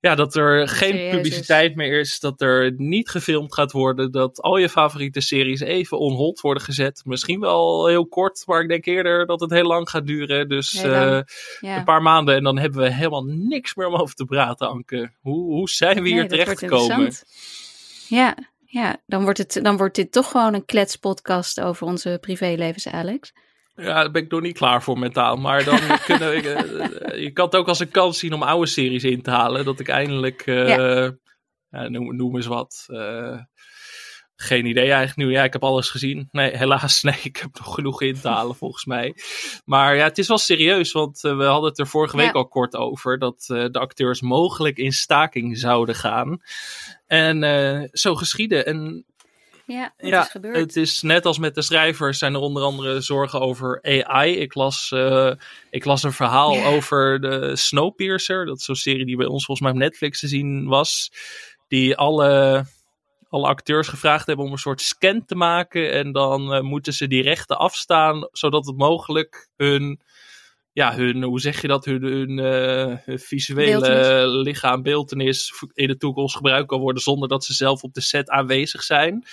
[0.00, 4.56] ja, dat er geen publiciteit meer is, dat er niet gefilmd gaat worden, dat al
[4.56, 7.02] je favoriete series even on hold worden gezet.
[7.04, 10.48] Misschien wel heel kort, maar ik denk eerder dat het heel lang gaat duren.
[10.48, 11.20] Dus uh,
[11.60, 15.10] een paar maanden en dan hebben we helemaal niks meer om over te praten, Anke.
[15.20, 17.12] Hoe, hoe zijn we hier terecht gekomen?
[18.08, 22.88] Ja, ja dan, wordt het, dan wordt dit toch gewoon een kletspodcast over onze privélevens,
[22.88, 23.32] Alex.
[23.78, 25.36] Ja, daar ben ik nog niet klaar voor mentaal.
[25.36, 26.42] Maar dan kunnen we,
[27.12, 29.64] uh, je kan het ook als een kans zien om oude series in te halen.
[29.64, 31.08] Dat ik eindelijk, uh,
[31.68, 31.88] ja.
[31.88, 32.86] noem, noem, eens wat.
[34.36, 35.30] Geen idee eigenlijk nu.
[35.30, 36.28] Ja, ik heb alles gezien.
[36.30, 37.02] Nee, helaas.
[37.08, 39.14] Nee, ik heb nog genoeg in te halen volgens mij.
[39.64, 40.92] Maar ja, het is wel serieus.
[40.92, 43.18] Want we hadden het er vorige week al kort over.
[43.18, 46.42] Dat de acteurs mogelijk in staking zouden gaan.
[47.06, 48.66] En zo geschieden.
[48.66, 49.06] En
[49.68, 50.56] ja, ja, is gebeurd.
[50.56, 54.36] Het is net als met de schrijvers zijn er onder andere zorgen over AI.
[54.36, 55.32] Ik las, uh,
[55.70, 58.46] ik las een verhaal over de Snowpiercer.
[58.46, 61.12] Dat is zo'n serie die bij ons volgens mij op Netflix te zien was.
[61.68, 62.64] Die alle,
[63.28, 65.92] alle acteurs gevraagd hebben om een soort scan te maken.
[65.92, 70.00] En dan uh, moeten ze die rechten afstaan, zodat het mogelijk hun
[70.78, 74.44] ja, hun, hoe zeg je dat, hun, hun, uh, visuele beeltenis.
[74.46, 78.30] lichaam, beeltenis in de toekomst gebruikt kan worden zonder dat ze zelf op de set
[78.30, 79.24] aanwezig zijn.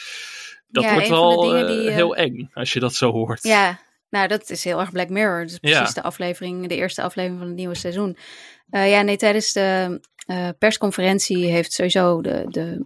[0.67, 3.43] Dat wordt wel uh, die, heel eng als je dat zo hoort.
[3.43, 3.79] Ja,
[4.09, 5.41] nou dat is heel erg Black Mirror.
[5.41, 8.17] Dat is precies de aflevering, de eerste aflevering van het nieuwe seizoen.
[8.69, 10.01] Ja, nee, tijdens de
[10.57, 12.85] persconferentie heeft sowieso de, de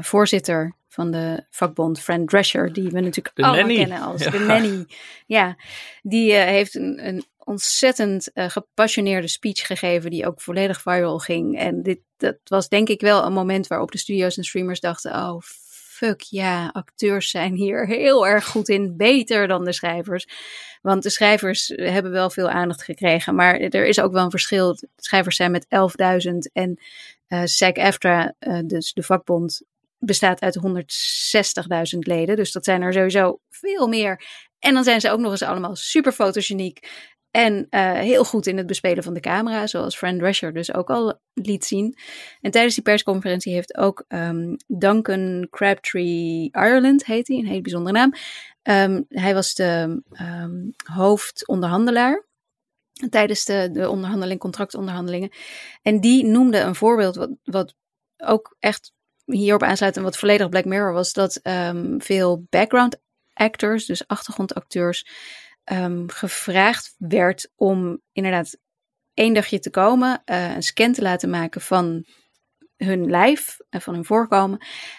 [0.00, 4.86] voorzitter van de vakbond, Fran Drescher, die we natuurlijk de allemaal kennen als de nanny.
[5.26, 5.56] Ja,
[6.02, 11.58] die heeft een, een ontzettend uh, gepassioneerde speech gegeven, die ook volledig viral ging.
[11.58, 15.12] En dit dat was denk ik wel een moment waarop de studio's en streamers dachten:
[15.12, 15.40] oh
[15.98, 20.26] fuck ja, acteurs zijn hier heel erg goed in, beter dan de schrijvers.
[20.82, 24.76] Want de schrijvers hebben wel veel aandacht gekregen, maar er is ook wel een verschil.
[24.96, 25.66] Schrijvers zijn met
[26.28, 26.80] 11.000 en
[27.28, 29.62] uh, SAG-AFTRA, uh, dus de vakbond,
[29.98, 30.58] bestaat uit
[31.94, 32.36] 160.000 leden.
[32.36, 34.22] Dus dat zijn er sowieso veel meer.
[34.58, 36.88] En dan zijn ze ook nog eens allemaal super fotogeniek.
[37.30, 40.90] En uh, heel goed in het bespelen van de camera, zoals Fran Drescher dus ook
[40.90, 41.98] al liet zien.
[42.40, 47.96] En tijdens die persconferentie heeft ook um, Duncan Crabtree Ireland, heet hij, een hele bijzondere
[47.96, 48.12] naam.
[48.92, 52.26] Um, hij was de um, hoofdonderhandelaar
[53.10, 55.30] tijdens de, de onderhandeling, contractonderhandelingen.
[55.82, 57.74] En die noemde een voorbeeld wat, wat
[58.16, 58.92] ook echt
[59.24, 61.40] hierop aansluit en wat volledig Black Mirror was, dat
[61.98, 63.00] veel background
[63.32, 65.06] actors, dus achtergrondacteurs,
[65.72, 68.58] um, gevraagd werd om inderdaad
[69.14, 72.04] één dagje te komen, uh, een scan te laten maken van
[72.76, 74.58] hun lijf en van hun voorkomen.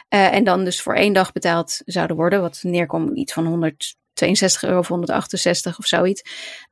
[0.10, 4.64] Uh, en dan dus voor één dag betaald zouden worden, wat neerkomt iets van 162
[4.64, 6.22] euro of 168 of zoiets.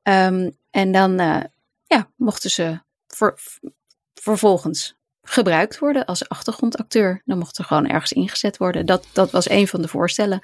[0.03, 1.17] Um, en dan
[1.87, 3.39] ja, mochten ze ver,
[4.13, 7.21] vervolgens gebruikt worden als achtergrondacteur.
[7.25, 8.85] Dan mocht er gewoon ergens ingezet worden.
[8.85, 10.39] Dat, dat was een van de voorstellen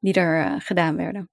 [0.00, 1.30] die er gedaan werden.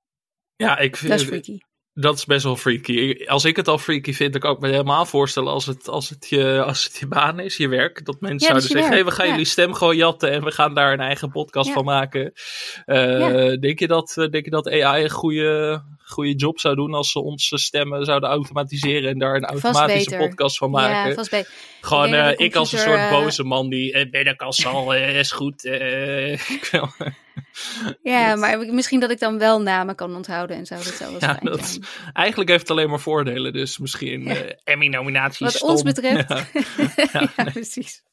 [0.62, 1.57] Ja, ik vind dat is freaky.
[1.93, 3.26] Dat is best wel freaky.
[3.26, 6.09] Als ik het al freaky vind, dan kan ik me helemaal voorstellen als het, als
[6.09, 8.05] het, je, als het je baan is, je werk.
[8.05, 9.32] Dat mensen Ja, zouden zeggen, hey, we gaan ja.
[9.32, 11.74] jullie stem gewoon jatten en we gaan daar een eigen podcast Ja.
[11.74, 12.32] van maken.
[12.86, 16.93] Eh, denk, je dat, eh, denk je dat AI een goede, goede job zou doen
[16.93, 20.28] als ze onze stemmen zouden automatiseren en daar een automatische beter.
[20.30, 21.14] podcast van Ja, maken?
[21.14, 21.45] vast bij.
[21.82, 24.93] Gewoon Ik eh, ik als een soort boze man die eh, ben ik al zal,
[24.95, 25.64] is goed.
[28.03, 30.75] Ja, maar misschien dat ik dan wel namen kan onthouden en zo.
[30.75, 31.84] Dat zou wel Ja, dat- zijn.
[32.13, 35.39] Eigenlijk heeft het alleen maar voordelen, dus misschien eh Emmy-nominaties.
[35.59, 36.29] Wat ons betreft.
[37.13, 37.29] Ja.
[37.36, 38.03] ja, precies.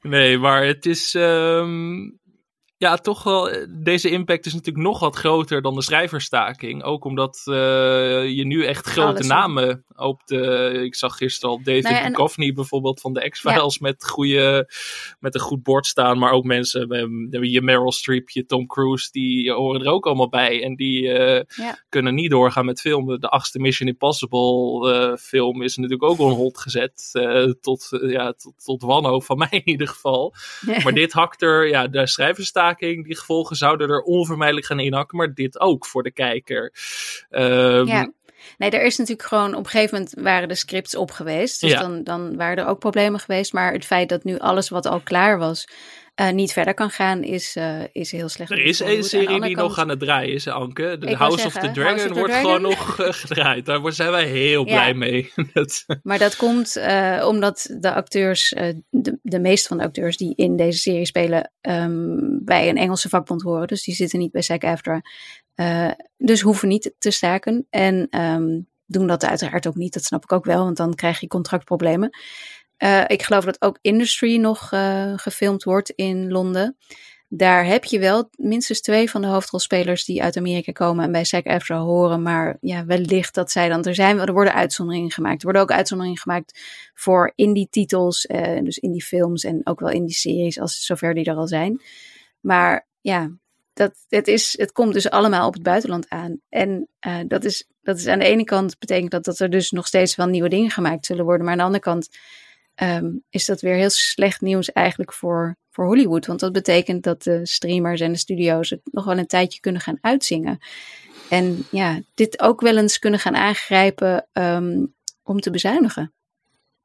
[0.00, 1.14] Nee, maar het is.
[1.14, 2.10] ehm,
[2.84, 3.50] ja, toch wel.
[3.50, 6.82] eh, Deze impact is natuurlijk nog wat groter dan de schrijversstaking.
[6.82, 7.54] Ook omdat eh,
[8.36, 10.70] je nu echt grote Alles, namen op de.
[10.84, 14.70] Ik zag gisteren al David Nou ja, en- Duchovny bijvoorbeeld van de X-Files met, goede,
[15.20, 16.18] met een goed bord staan.
[16.18, 16.88] Maar ook mensen.
[17.50, 20.62] Je Meryl Streep, je Tom Cruise, die horen er ook allemaal bij.
[20.62, 21.78] En die eh, Ja.
[21.88, 23.20] kunnen niet doorgaan met filmen.
[23.20, 27.10] De achtste Mission Impossible film is natuurlijk ook on hold gezet.
[27.60, 30.34] tot, ja, tot, tot wanhoop van mij in ieder geval.
[30.84, 32.06] Maar dit hakt er, ja, de
[32.78, 36.72] die gevolgen zouden er onvermijdelijk gaan inhakken, maar dit ook voor de kijker.
[37.30, 38.12] Ehm, Ja.
[38.58, 41.60] Nee, er is natuurlijk gewoon op een gegeven moment waren de scripts op geweest.
[41.60, 41.80] Dus Ja.
[41.80, 43.52] dan, dan waren er ook problemen geweest.
[43.52, 45.68] Maar het feit dat nu alles wat al klaar was
[46.14, 48.50] eh, niet verder kan gaan, is, eh, is heel slecht.
[48.50, 50.96] Er is één serie die kant- nog aan het draaien is, Anke.
[50.98, 52.54] De House of the Dragon House of the wordt Dragon.
[52.54, 53.66] gewoon nog eh, gedraaid.
[53.66, 54.74] Daar zijn wij heel Ja.
[54.74, 55.32] blij mee.
[55.52, 56.76] Dat- Maar dat komt
[57.24, 58.48] omdat de acteurs,
[58.90, 63.08] de, de meeste van de acteurs die in deze serie spelen, ehm, bij een Engelse
[63.08, 63.66] vakbond horen.
[63.66, 65.02] Dus die zitten niet bij SAG-AFTRA.
[66.16, 67.66] Dus hoeven niet te staken.
[67.70, 69.92] En ehm, doen dat uiteraard ook niet.
[69.92, 72.10] Dat snap ik ook wel, want dan krijg je contractproblemen.
[72.76, 76.76] Eh, ik geloof dat ook Industry nog eh, gefilmd wordt in Londen.
[77.28, 81.24] Daar heb je wel minstens twee van de hoofdrolspelers die uit Amerika komen en bij
[81.24, 82.22] SAG-AFTRA horen.
[82.22, 84.18] Maar ja, wellicht dat zij dan er zijn.
[84.18, 85.38] Er worden uitzonderingen gemaakt.
[85.38, 86.60] Er worden ook uitzonderingen gemaakt
[86.94, 91.80] voor indie-titels, eh, dus indie-films en ook wel indie-series, als zover die er al zijn.
[92.40, 93.30] Maar ja,
[93.72, 96.40] dat, het, is, het komt dus allemaal op het buitenland aan.
[96.48, 96.88] En
[97.26, 100.16] dat, is, dat is aan de ene kant betekent dat, dat er dus nog steeds
[100.16, 101.42] wel nieuwe dingen gemaakt zullen worden.
[101.42, 102.08] Maar aan de andere kant
[102.74, 106.26] ehm, is dat weer heel slecht nieuws eigenlijk voor, voor Hollywood.
[106.26, 109.80] Want dat betekent dat de streamers en de studio's het nog wel een tijdje kunnen
[109.80, 110.58] gaan uitzingen.
[111.30, 114.86] En ja, dit ook wel eens kunnen gaan aangrijpen ehm,
[115.22, 116.12] om te bezuinigen.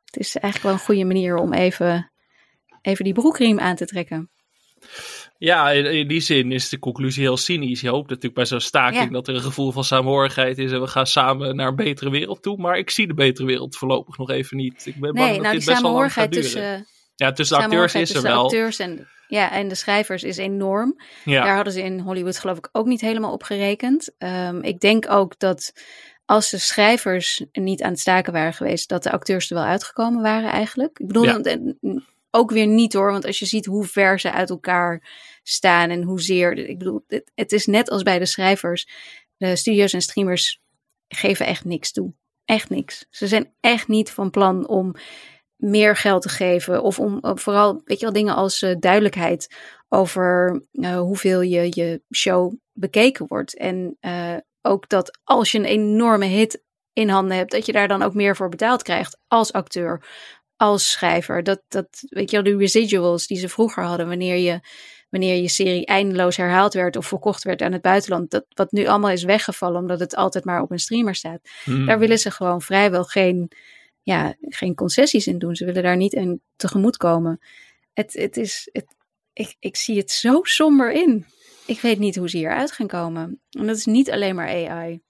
[0.06, 2.12] Het is eigenlijk wel een goede manier om even,
[2.82, 4.30] even die broekriem aan te trekken.
[5.40, 7.82] Ja, in, in die zin is de conclusie heel cynisch.
[7.82, 9.10] Je hoopt natuurlijk bij zo'n staking Ja.
[9.10, 12.42] dat er een gevoel van saamhorigheid is en we gaan samen naar een betere wereld
[12.44, 12.58] toe.
[12.58, 14.86] Maar ik zie de betere wereld voorlopig nog even niet.
[14.86, 16.78] Ik ben bang Nee, dat nou die dit best wel lang gaat samenhorigheid duren.
[16.78, 18.44] tussen, ja, tussen de acteurs is er wel.
[18.44, 21.00] acteurs en, ja, en de schrijvers is enorm.
[21.26, 21.44] Ja.
[21.44, 24.12] Daar hadden ze in Hollywood geloof ik ook niet helemaal op gerekend.
[24.18, 25.74] Ehm, ik denk ook dat
[26.26, 30.22] als de schrijvers niet aan het staken waren geweest, dat de acteurs er wel uitgekomen
[30.22, 31.00] waren eigenlijk.
[31.00, 31.42] Ik bedoel, Ja.
[32.32, 35.10] Eh, ook weer niet hoor, want als je ziet hoe ver ze uit elkaar
[35.44, 36.58] staan en hoezeer.
[36.58, 37.04] Ik bedoel,
[37.36, 38.88] het, is net als bij de schrijvers.
[39.38, 40.62] De studio's en streamers
[41.08, 42.14] geven echt niks toe.
[42.46, 43.06] Echt niks.
[43.10, 44.96] Ze zijn echt niet van plan om
[45.56, 46.84] meer geld te geven.
[46.84, 49.56] Of om om vooral, weet je wel, dingen als eh, duidelijkheid
[49.90, 53.58] over eh, hoeveel je, je show bekeken wordt.
[53.58, 56.64] En eh, ook dat als je een enorme hit
[56.94, 60.06] in handen hebt, dat je daar dan ook meer voor betaald krijgt als acteur,
[60.60, 61.44] als schrijver.
[61.44, 64.60] Dat, dat weet je wel, de residuals die ze vroeger hadden wanneer je,
[65.10, 68.32] wanneer je serie eindeloos herhaald werd of verkocht werd aan het buitenland.
[68.32, 71.40] Dat, wat nu allemaal is weggevallen omdat het altijd maar op een streamer staat.
[71.64, 71.86] Hmm.
[71.86, 73.52] Daar willen ze gewoon vrijwel geen,
[74.04, 75.56] ja, geen concessies in doen.
[75.56, 77.40] Ze willen daar niet in tegemoet komen.
[77.94, 78.96] Het, het is, het,
[79.34, 81.26] ik, ik zie het zo somber in.
[81.66, 83.42] Ik weet niet hoe ze hieruit gaan komen.
[83.50, 85.02] En dat is niet alleen maar AI.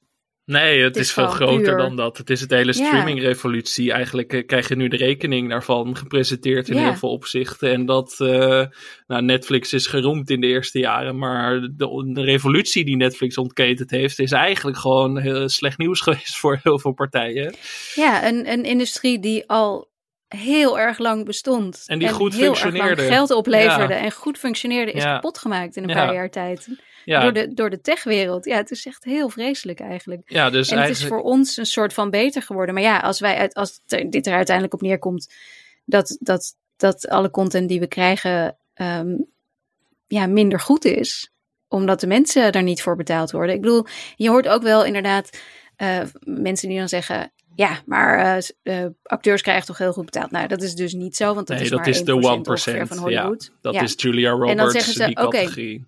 [0.50, 2.18] Nee, het, is, veel groter dan dat.
[2.18, 3.92] Het is het hele streaming-revolutie.
[3.92, 7.72] Eigenlijk uh, krijg je nu de rekening daarvan gepresenteerd in heel veel opzichten.
[7.72, 8.66] En dat, uh,
[9.08, 13.90] nou, Netflix is geroemd in de eerste jaren, maar de, de revolutie die Netflix ontketend
[13.92, 17.56] heeft, is eigenlijk gewoon heel slecht nieuws geweest voor heel veel partijen.
[17.96, 19.90] Ja, een, een industrie die al
[20.28, 21.84] heel erg lang bestond.
[21.86, 22.90] En die goed heel functioneerde.
[22.90, 26.68] Erg lang geld opleverde en goed functioneerde, is kapot gemaakt in een paar jaar tijd.
[27.10, 27.22] Ja.
[27.22, 28.46] Door, de, door de techwereld.
[28.46, 30.22] Ja, het is echt heel vreselijk eigenlijk.
[30.26, 32.74] Ja, dus en het is voor ons een soort van beter geworden.
[32.74, 35.34] Maar ja, als, wij, als dit er uiteindelijk op neerkomt
[35.86, 39.16] dat, dat, dat alle content die we krijgen ehm,
[40.08, 41.32] ja, minder goed is.
[41.68, 43.56] Omdat de mensen er niet voor betaald worden.
[43.56, 43.86] Ik bedoel,
[44.16, 45.40] je hoort ook wel inderdaad
[45.78, 47.32] uh, mensen die dan zeggen...
[47.56, 50.32] Ja, maar uh, acteurs krijgen toch heel goed betaald.
[50.32, 52.88] Nou, dat is dus niet zo, want dat nee, is dat maar is de 1%
[52.88, 53.52] van Hollywood.
[53.62, 55.86] Ja, dat is Julia Roberts, en dan zeggen ze, die categorie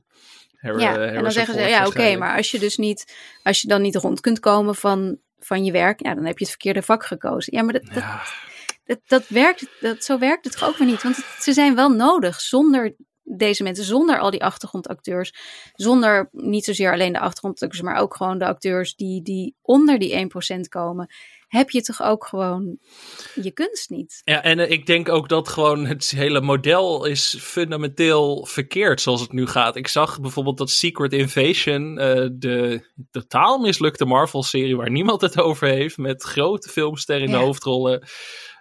[0.61, 3.81] ja, en dan zeggen ze, ja oké, maar als je dus niet, als je dan
[3.81, 7.05] niet rond kunt komen van, van je werk, ja, dan heb je het verkeerde vak
[7.05, 7.55] gekozen.
[7.55, 8.03] Ja, maar dat,
[8.85, 12.41] dat, dat, werkt, dat, zo werkt het ook weer niet, want ze zijn wel nodig.
[12.41, 15.33] Zonder deze mensen, zonder al die achtergrondacteurs,
[15.73, 20.29] zonder niet zozeer alleen de achtergrondacteurs, maar ook gewoon de acteurs die, die onder die
[20.57, 21.13] 1% komen,
[21.51, 22.77] heb je toch ook gewoon
[23.35, 24.21] je kunst niet.
[24.23, 29.21] Ja, en eh, ik denk ook dat gewoon het hele model is fundamenteel verkeerd zoals
[29.21, 29.75] het nu gaat.
[29.75, 35.67] Ik zag bijvoorbeeld dat Secret Invasion, uh, de totaal mislukte Marvel-serie waar niemand het over
[35.67, 38.07] heeft, met grote filmsterren in de hoofdrollen,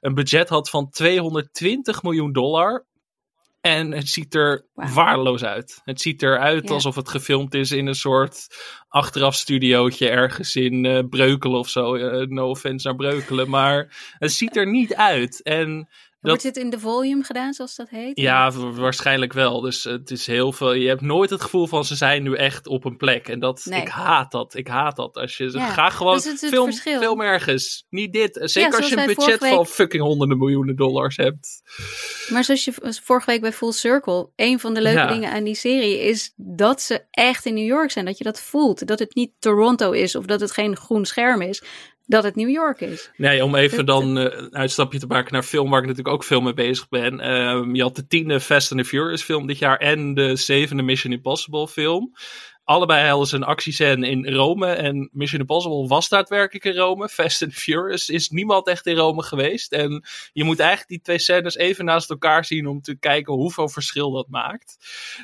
[0.01, 2.87] een budget had van 220 miljoen dollar.
[3.61, 5.81] En het ziet er waardeloos uit.
[5.85, 8.47] Het ziet eruit alsof het gefilmd is in een soort
[8.89, 11.97] achteraf studiootje ergens in uh, Breukelen of zo.
[11.97, 15.43] Uh, no offense naar Breukelen, maar het ziet er niet uit.
[15.43, 15.89] En
[16.21, 18.19] Wordt dit in de volume gedaan, zoals dat heet?
[18.19, 19.61] Ja, waarschijnlijk wel.
[19.61, 20.73] Dus het is heel veel.
[20.73, 23.29] Je hebt nooit het gevoel van ze zijn nu echt op een plek.
[23.29, 24.55] En dat, ik haat dat.
[24.55, 25.17] Ik haat dat.
[25.17, 27.87] Als je ja, graag gewoon film, film ergens.
[27.91, 28.39] Niet dit.
[28.43, 31.63] Zeker als je een budget van fucking honderden miljoenen dollars hebt.
[32.29, 35.55] Maar zoals je vorige week bij Full Circle, een van de leuke dingen aan die
[35.55, 38.05] serie is dat ze echt in New York zijn.
[38.05, 38.87] Dat je dat voelt.
[38.87, 41.63] Dat het niet Toronto is of dat het geen groen scherm is
[42.11, 43.11] dat het New York is.
[43.17, 46.25] Nee, om even dan uh, een uitstapje te maken naar film waar ik natuurlijk ook
[46.25, 47.15] veel mee bezig ben.
[47.15, 50.83] Uh, je had de tiende Fast and the Furious film dit jaar en de zevende
[50.83, 52.13] Mission Impossible film.
[52.71, 57.09] Allebei hadden ze een actiescène in Rome en Mission Impossible was daadwerkelijk in Rome.
[57.09, 59.73] Fast and Furious is niemand echt in Rome geweest.
[59.73, 63.69] En je moet eigenlijk die twee scènes even naast elkaar zien om te kijken hoeveel
[63.69, 64.77] verschil dat maakt.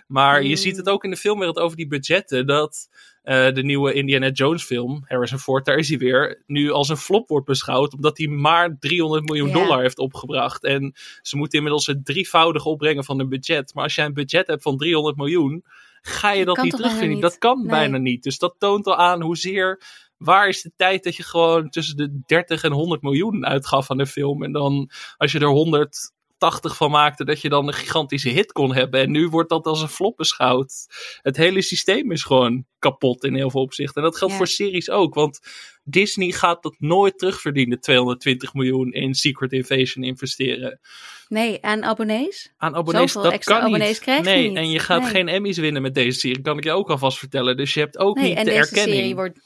[0.07, 2.88] Maar je ziet het ook in de filmwereld over die budgetten dat
[3.24, 6.97] uh, de nieuwe Indiana Jones film, Harrison Ford, daar is hij weer, nu als een
[6.97, 10.64] flop wordt beschouwd, omdat hij maar 300 miljoen dollar heeft opgebracht.
[10.64, 13.74] En ze moeten inmiddels het drievoudige opbrengen van hun budget.
[13.74, 15.64] Maar als jij een budget hebt van 300 miljoen,
[16.07, 17.20] ga je dat, niet terugvinden.
[17.20, 18.22] Dat kan bijna niet.
[18.22, 19.82] Dus dat toont al aan hoezeer
[20.16, 23.96] waar is de tijd dat je gewoon tussen de 30 en 100 miljoen uitgaf aan
[23.96, 24.42] de film.
[24.42, 28.52] En dan als je er 100 80 van maakte, dat je dan een gigantische hit
[28.52, 29.00] kon hebben.
[29.00, 30.86] En nu wordt dat als een flop beschouwd.
[31.22, 34.02] Het hele systeem is gewoon kapot in heel veel opzichten.
[34.02, 35.40] En dat geldt voor series ook, want
[35.84, 40.80] Disney gaat dat nooit terugverdienen, 220 miljoen in Secret Invasion investeren.
[41.29, 42.53] Nee, aan abonnees?
[42.57, 44.22] Aan abonnees, dat kan abonnees niet.
[44.22, 47.18] nee, en je gaat geen Emmys winnen met deze serie, kan ik je ook alvast
[47.18, 47.57] vertellen.
[47.57, 48.97] Dus je hebt ook niet de erkenning.
[48.97, 49.39] Serie wordt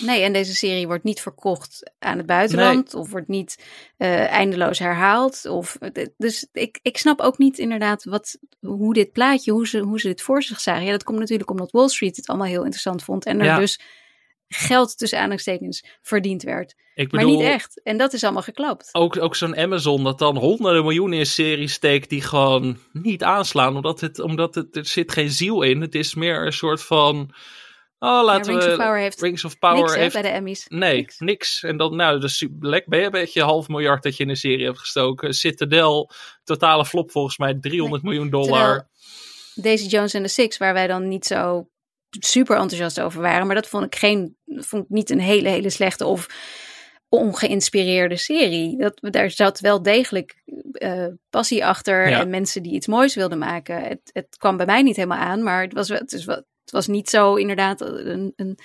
[0.00, 3.64] Nee, en deze serie wordt niet verkocht aan het buitenland of wordt niet
[3.98, 5.46] uh, eindeloos herhaald.
[5.46, 5.78] Of,
[6.16, 10.08] dus ik, ik snap ook niet inderdaad wat, hoe dit plaatje, hoe ze, hoe ze
[10.08, 10.84] dit voor zich zagen.
[10.84, 13.80] Ja, dat komt natuurlijk omdat Wall Street het allemaal heel interessant vond en er dus
[14.54, 16.74] geld tussen aanhalingstekens verdiend werd.
[16.94, 17.80] Ik bedoel, maar niet echt.
[17.82, 18.88] En dat is allemaal geklapt.
[18.92, 23.76] Ook, ook zo'n Amazon dat dan honderden miljoenen in series steekt die gewoon niet aanslaan.
[23.76, 25.80] Omdat, het, omdat het, er zit geen ziel in.
[25.80, 27.34] Het is meer een soort van
[28.02, 28.70] Oh, laten Rings we.
[28.70, 30.66] Of Power heeft Rings of Power niks, heeft bij de Emmys.
[30.68, 31.62] Nee, niks.
[31.62, 34.64] En dan, nou, dus ben je een beetje half miljard dat je in een serie
[34.64, 35.34] hebt gestoken.
[35.34, 36.10] Citadel,
[36.44, 38.88] totale flop volgens mij, 300 miljoen dollar.
[39.54, 41.68] Daisy Jones en de Six, waar wij dan niet zo
[42.18, 43.46] super enthousiast over waren.
[43.46, 46.26] Maar dat vond ik, geen, vond ik niet een hele, hele slechte of
[47.08, 48.78] ongeïnspireerde serie.
[48.78, 50.42] Dat, daar zat wel degelijk
[50.72, 53.82] uh, passie achter en mensen die iets moois wilden maken.
[53.82, 56.70] Het, het kwam bij mij niet helemaal aan, maar het was, het is wat, het
[56.70, 58.58] was niet zo inderdaad een, een,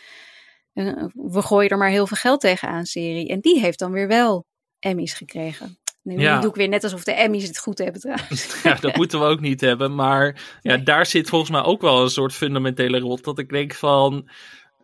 [0.74, 3.28] een, we gooien er maar heel veel geld tegenaan serie.
[3.28, 4.46] En die heeft dan weer wel
[4.80, 5.78] Emmys gekregen.
[6.08, 6.40] Nu ja.
[6.40, 8.56] doe ik weer net alsof de Emmys het goed hebben trouwens.
[8.64, 9.96] Ja, dat moeten we ook niet hebben.
[9.96, 13.24] Maar ja, daar zit volgens mij ook wel een soort fundamentele rot.
[13.24, 14.30] Dat ik denk van,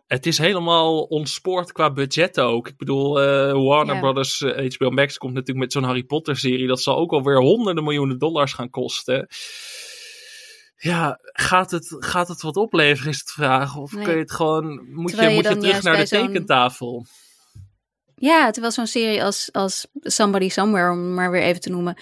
[0.06, 2.68] het is helemaal ontspoord qua budget ook.
[2.68, 6.36] Ik bedoel, uh, Warner Brothers, uh, eh, HBO Max komt natuurlijk met zo'n Harry Potter
[6.36, 6.66] serie.
[6.66, 9.28] Dat zal ook alweer honderden miljoenen dollars gaan kosten
[10.84, 13.76] ja, gaat het, gaat het wat opleveren, is het vraag.
[13.76, 14.04] Of Nee.
[14.04, 17.06] kun je het gewoon, moet je, Terwijl je moet je terug naar de tekentafel?
[18.16, 21.96] Ja, terwijl zo'n serie als, als Somebody Somewhere, om maar weer even te noemen.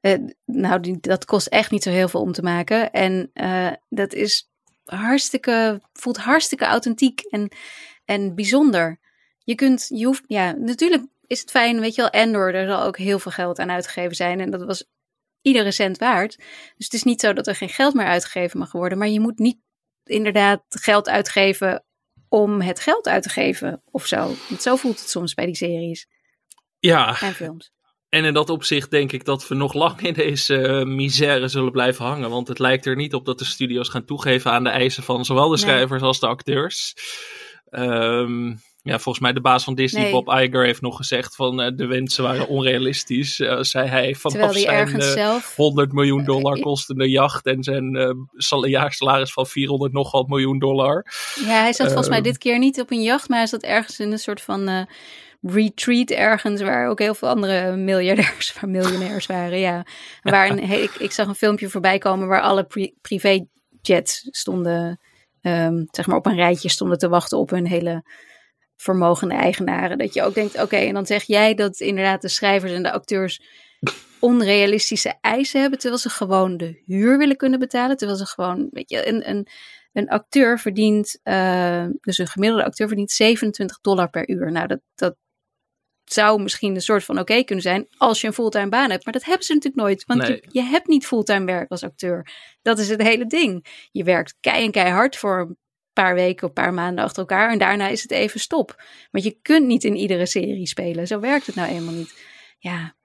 [0.00, 2.90] eh, nou, die, dat kost echt niet zo heel veel om te maken.
[2.92, 4.50] En eh, dat is
[4.84, 7.48] hartstikke, voelt hartstikke authentiek en,
[8.04, 8.98] en bijzonder.
[9.38, 12.82] Je kunt, je hoeft, ja, natuurlijk is het fijn, weet je wel, Endor, daar zal
[12.82, 14.40] ook heel veel geld aan uitgegeven zijn.
[14.40, 14.84] En dat was
[15.42, 16.36] iedere cent waard.
[16.76, 18.98] Dus het is niet zo dat er geen geld meer uitgegeven mag worden.
[18.98, 19.58] Maar je moet niet
[20.04, 21.84] inderdaad geld uitgeven
[22.28, 24.34] om het geld uit te geven of zo.
[24.48, 26.06] Want zo voelt het soms bij die series
[26.78, 27.70] Ja, en films.
[28.08, 31.72] en in dat opzicht denk ik dat we nog lang in deze eh, misère zullen
[31.72, 32.30] blijven hangen.
[32.30, 35.24] Want het lijkt er niet op dat de studio's gaan toegeven aan de eisen van
[35.24, 35.58] zowel de Nee.
[35.64, 36.94] schrijvers als de acteurs.
[37.70, 40.12] Ehm, ja, volgens mij de baas van Disney, Nee.
[40.12, 43.40] Bob Iger, heeft nog gezegd van eh, de wensen waren onrealistisch.
[43.40, 45.56] eh, zei hij vanaf zijn eh, zelf...
[45.56, 51.06] 100 miljoen dollar kostende jacht en zijn sal- jaarsalaris van 400 nog wat miljoen dollar.
[51.40, 52.26] Ja, hij zat volgens mij Ehm.
[52.26, 54.86] dit keer niet op een jacht, maar hij zat ergens in een soort van
[55.40, 59.58] retreat ergens waar ook heel veel andere miljardairs, waar miljonairs waren.
[59.58, 59.86] Ja,
[60.22, 65.00] waar een, he- ik, ik zag een filmpje voorbij komen waar alle pri privéjets stonden,
[65.40, 68.04] ehm, zeg maar op een rijtje stonden te wachten op hun hele
[68.82, 69.98] vermogende eigenaren.
[69.98, 72.92] Dat je ook denkt, oké, en dan zeg jij dat inderdaad de schrijvers en de
[72.92, 73.40] acteurs
[74.20, 78.90] onrealistische eisen hebben, terwijl ze gewoon de huur willen kunnen betalen, terwijl ze gewoon, weet
[78.90, 79.46] je, een, een,
[79.92, 84.52] een acteur verdient, eh, dus een gemiddelde acteur verdient 27 dollar per uur.
[84.52, 85.16] Nou, dat, dat
[86.04, 89.12] zou misschien een soort van oké kunnen zijn als je een fulltime baan hebt, maar
[89.12, 90.30] dat hebben ze natuurlijk nooit, want Nee.
[90.30, 92.30] je, je hebt niet fulltime werk als acteur.
[92.62, 93.86] Dat is het hele ding.
[93.92, 95.58] Je werkt kei en keihard voor een
[96.04, 98.82] paar weken een paar maanden achter elkaar en daarna is het even stop.
[99.10, 101.06] Want je kunt niet in iedere serie spelen.
[101.06, 102.14] Zo werkt het nou eenmaal niet.
[102.58, 102.96] Ja,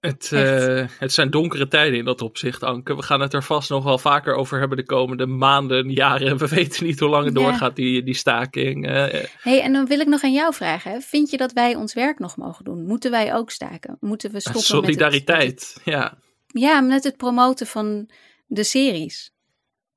[0.00, 2.96] Het, eh, het zijn donkere tijden in dat opzicht, Anke.
[2.96, 6.36] We gaan het er vast nog wel vaker over hebben de komende maanden, jaren.
[6.38, 7.42] We weten niet hoe lang het Ja.
[7.44, 8.86] doorgaat, die, die staking.
[8.86, 10.90] Eh, hey, en dan wil ik nog aan jou vragen.
[10.92, 11.00] Hè.
[11.00, 12.86] Vind je dat wij ons werk nog mogen doen?
[12.86, 13.96] Moeten wij ook staken?
[14.00, 16.18] Moeten we stoppen met het- solidariteit, ja.
[16.46, 18.10] ja, met het promoten van
[18.46, 19.31] de series.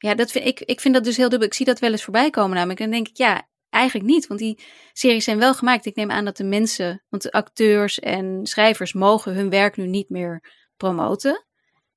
[0.06, 1.48] Ja, dat vind, ik, ik vind dat dus heel dubbel.
[1.48, 2.80] Ik zie dat wel eens voorbij komen namelijk.
[2.80, 4.28] En dan denk ik, ja, eigenlijk niet.
[4.28, 4.60] Want die
[4.94, 5.86] series zijn wel gemaakt.
[5.86, 9.88] Ik neem aan dat de mensen, want de acteurs en schrijvers mogen hun werk nu
[9.88, 10.44] niet meer
[10.78, 11.46] promoten.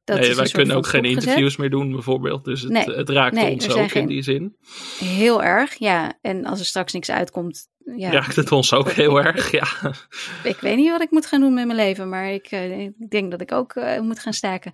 [0.09, 2.45] Dat nee, wij kunnen ook geen interviews meer doen, bijvoorbeeld.
[2.45, 4.57] Dus het, Nee, het raakt nee, ons ook geen- in die zin.
[4.99, 6.19] Heel erg, ja.
[6.21, 9.67] En als er straks niks uitkomt, ja, Raakt het ons ook heel erg, ja.
[10.45, 13.11] ik weet niet wat ik moet gaan doen met mijn leven, maar ik, eh, ik
[13.11, 14.73] denk dat ik ook eh, moet gaan staken.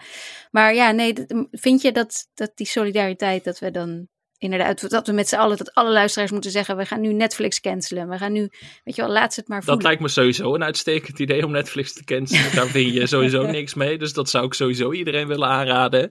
[0.51, 1.15] Maar ja, nee,
[1.53, 4.09] vind je dat, dat die solidariteit, dat we dan
[4.45, 7.61] inderdaad, dat we met z'n allen, dat alle luisteraars moeten zeggen, we gaan nu Netflix
[7.61, 8.09] cancelen.
[8.09, 8.51] We gaan nu,
[8.85, 9.85] weet je wel, laat ze het maar Dat voelen.
[9.85, 12.55] lijkt me sowieso een uitstekend idee om Netflix te cancelen.
[12.55, 13.99] Daar win je sowieso niks mee.
[13.99, 16.11] Dus dat zou ik sowieso iedereen willen aanraden.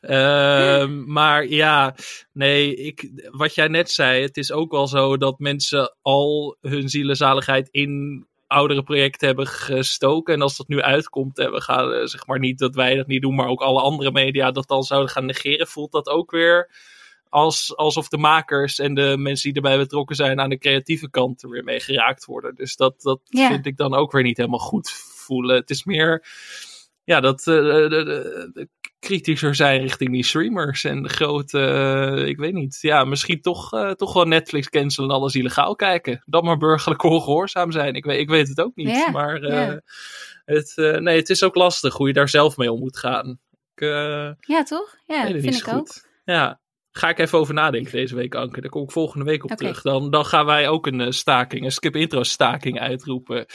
[0.00, 1.94] Ehm, maar ja,
[2.32, 6.88] nee, ik, wat jij net zei, het is ook wel zo dat mensen al hun
[6.88, 10.34] zielenzaligheid in oudere projecten hebben gestoken.
[10.34, 13.06] En als dat nu uitkomt en we gaan, eh, zeg maar niet dat wij dat
[13.06, 16.30] niet doen, maar ook alle andere media dat dan zouden gaan negeren, voelt dat ook
[16.30, 16.70] weer
[17.32, 21.42] als, alsof de makers en de mensen die erbij betrokken zijn aan de creatieve kant
[21.42, 22.54] er weer mee geraakt worden.
[22.54, 23.48] Dus dat, dat Ja.
[23.48, 25.56] vind ik dan ook weer niet helemaal goed voelen.
[25.56, 26.26] Het is meer
[27.04, 28.68] ja, dat eh, de, de, de
[28.98, 33.72] kritischer zijn richting die streamers en de grote, eh, ik weet niet, ja, misschien toch,
[33.72, 36.22] eh, toch wel Netflix cancelen en alles illegaal kijken.
[36.26, 37.94] Dan maar burgerlijk ongehoorzaam zijn.
[37.94, 38.88] Ik weet, ik weet het ook niet.
[38.88, 39.80] Ja, maar ja.
[40.44, 43.38] het, nee, het is ook lastig hoe je daar zelf mee om moet gaan.
[43.74, 43.80] Ik,
[44.40, 44.96] Ja, toch?
[45.06, 45.88] Ja, vind ik ook.
[46.24, 46.60] Ja,
[46.92, 48.60] ga ik even over nadenken deze week, Anke.
[48.60, 49.60] Daar kom ik volgende week op Oké.
[49.60, 49.82] terug.
[49.82, 53.46] Dan, dan gaan wij ook een eh, staking, een skip intro staking uitroepen.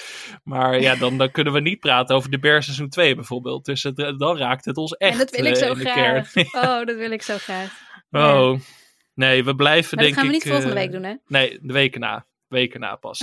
[0.43, 3.65] Maar ja, dan, dan kunnen we niet praten over de Bear seizoen 2 bijvoorbeeld.
[3.65, 6.35] Dus het, eh, dan raakt het ons echt en dat wil ik eh, zo graag.
[6.35, 7.79] Oh, dat wil ik zo graag.
[8.09, 8.41] Ja.
[8.43, 8.59] Oh,
[9.13, 10.43] nee, we blijven Maar denk dat gaan we ik...
[10.43, 11.11] niet volgende eh, week doen, hè?
[11.11, 12.25] Oké, Nee, de weken na.
[12.47, 13.19] Weken na pas.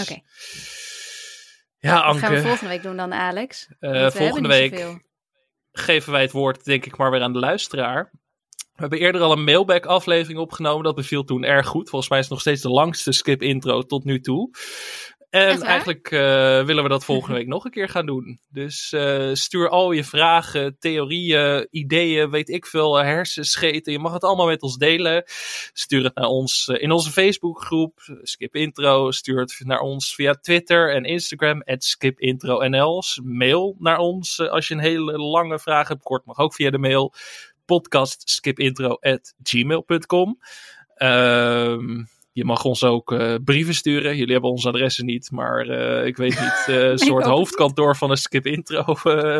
[1.79, 2.19] Ja, dat Anke.
[2.19, 3.69] gaan we volgende week doen dan, Alex.
[3.79, 4.85] eh, we volgende week
[5.73, 8.11] geven wij het woord, denk ik, maar weer aan de luisteraar.
[8.75, 10.85] We hebben eerder al een mailback aflevering opgenomen.
[10.85, 11.89] Dat beviel toen erg goed.
[11.89, 14.51] Volgens mij is het nog steeds de langste skip intro tot nu toe.
[15.35, 18.39] En eigenlijk eh, willen we dat volgende week nog een keer gaan doen.
[18.51, 23.93] Dus eh, stuur al je vragen, theorieën, ideeën, weet ik veel, eh, hersenscheten.
[23.93, 25.25] Je mag het allemaal met ons delen.
[25.73, 29.11] Stuur het naar ons in onze Facebookgroep, Skip Intro.
[29.11, 33.03] Stuur het naar ons via Twitter en Instagram, skipintronl.
[33.23, 36.03] Mail naar ons als je een hele lange vraag hebt.
[36.03, 37.15] Kort mag ook via de mail.
[37.65, 40.39] Podcast skipintro at gmail.com.
[40.95, 42.05] Ehm
[42.35, 44.17] Je mag ons ook uh, brieven sturen.
[44.17, 46.67] Jullie hebben onze adressen niet, maar uh, ik weet niet.
[46.69, 48.85] Uh, een soort hoofdkantoor van een Skip Intro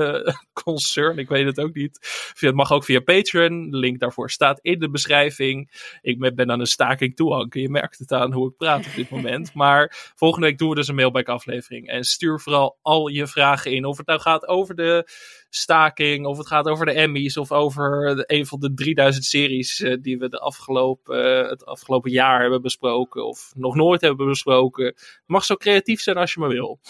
[0.65, 1.19] concern.
[1.19, 1.99] Ik weet het ook niet.
[2.39, 3.71] Het mag ook via Patreon.
[3.71, 5.71] De link daarvoor staat in de beschrijving.
[6.03, 7.47] Ik ben aan een staking toe.
[7.51, 9.55] Je merkt het aan hoe ik praat op dit moment.
[9.65, 11.89] Maar volgende week doen we dus een mailback aflevering.
[11.89, 13.85] En stuur vooral al je vragen in.
[13.85, 15.09] Of het nou gaat over de
[15.57, 19.81] staking, of het gaat over de Emmys, of over de, een van de 3000 series
[19.81, 24.27] uh, die we de afgelopen, uh, het afgelopen jaar hebben besproken, of nog nooit hebben
[24.27, 24.85] besproken.
[24.85, 26.81] Het mag zo creatief zijn als je maar wil.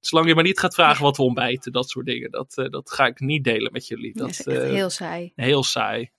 [0.00, 2.30] Zolang je maar niet gaat vragen wat we ontbijten, dat soort dingen.
[2.30, 4.12] Dat, uh, dat ga ik niet delen met jullie.
[4.14, 5.32] Dat, is echt heel saai.
[5.34, 6.10] Heel saai.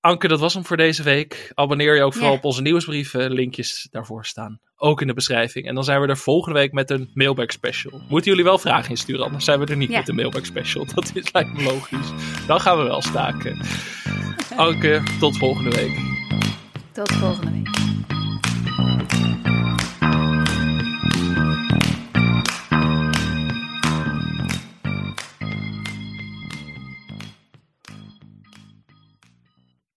[0.00, 1.50] Anke, dat was hem voor deze week.
[1.54, 3.32] Abonneer je ook vooral op onze nieuwsbrieven.
[3.32, 5.66] Linkjes daarvoor staan ook in de beschrijving.
[5.66, 8.00] En dan zijn we er volgende week met een mailback special.
[8.08, 10.86] Moeten jullie wel vragen insturen, anders zijn we er niet met een mailback special.
[10.94, 12.12] Dat is, lijkt me logisch.
[12.46, 13.58] Dan gaan we wel staken.
[14.56, 15.98] Anke, tot volgende week.
[16.92, 17.73] Tot volgende week.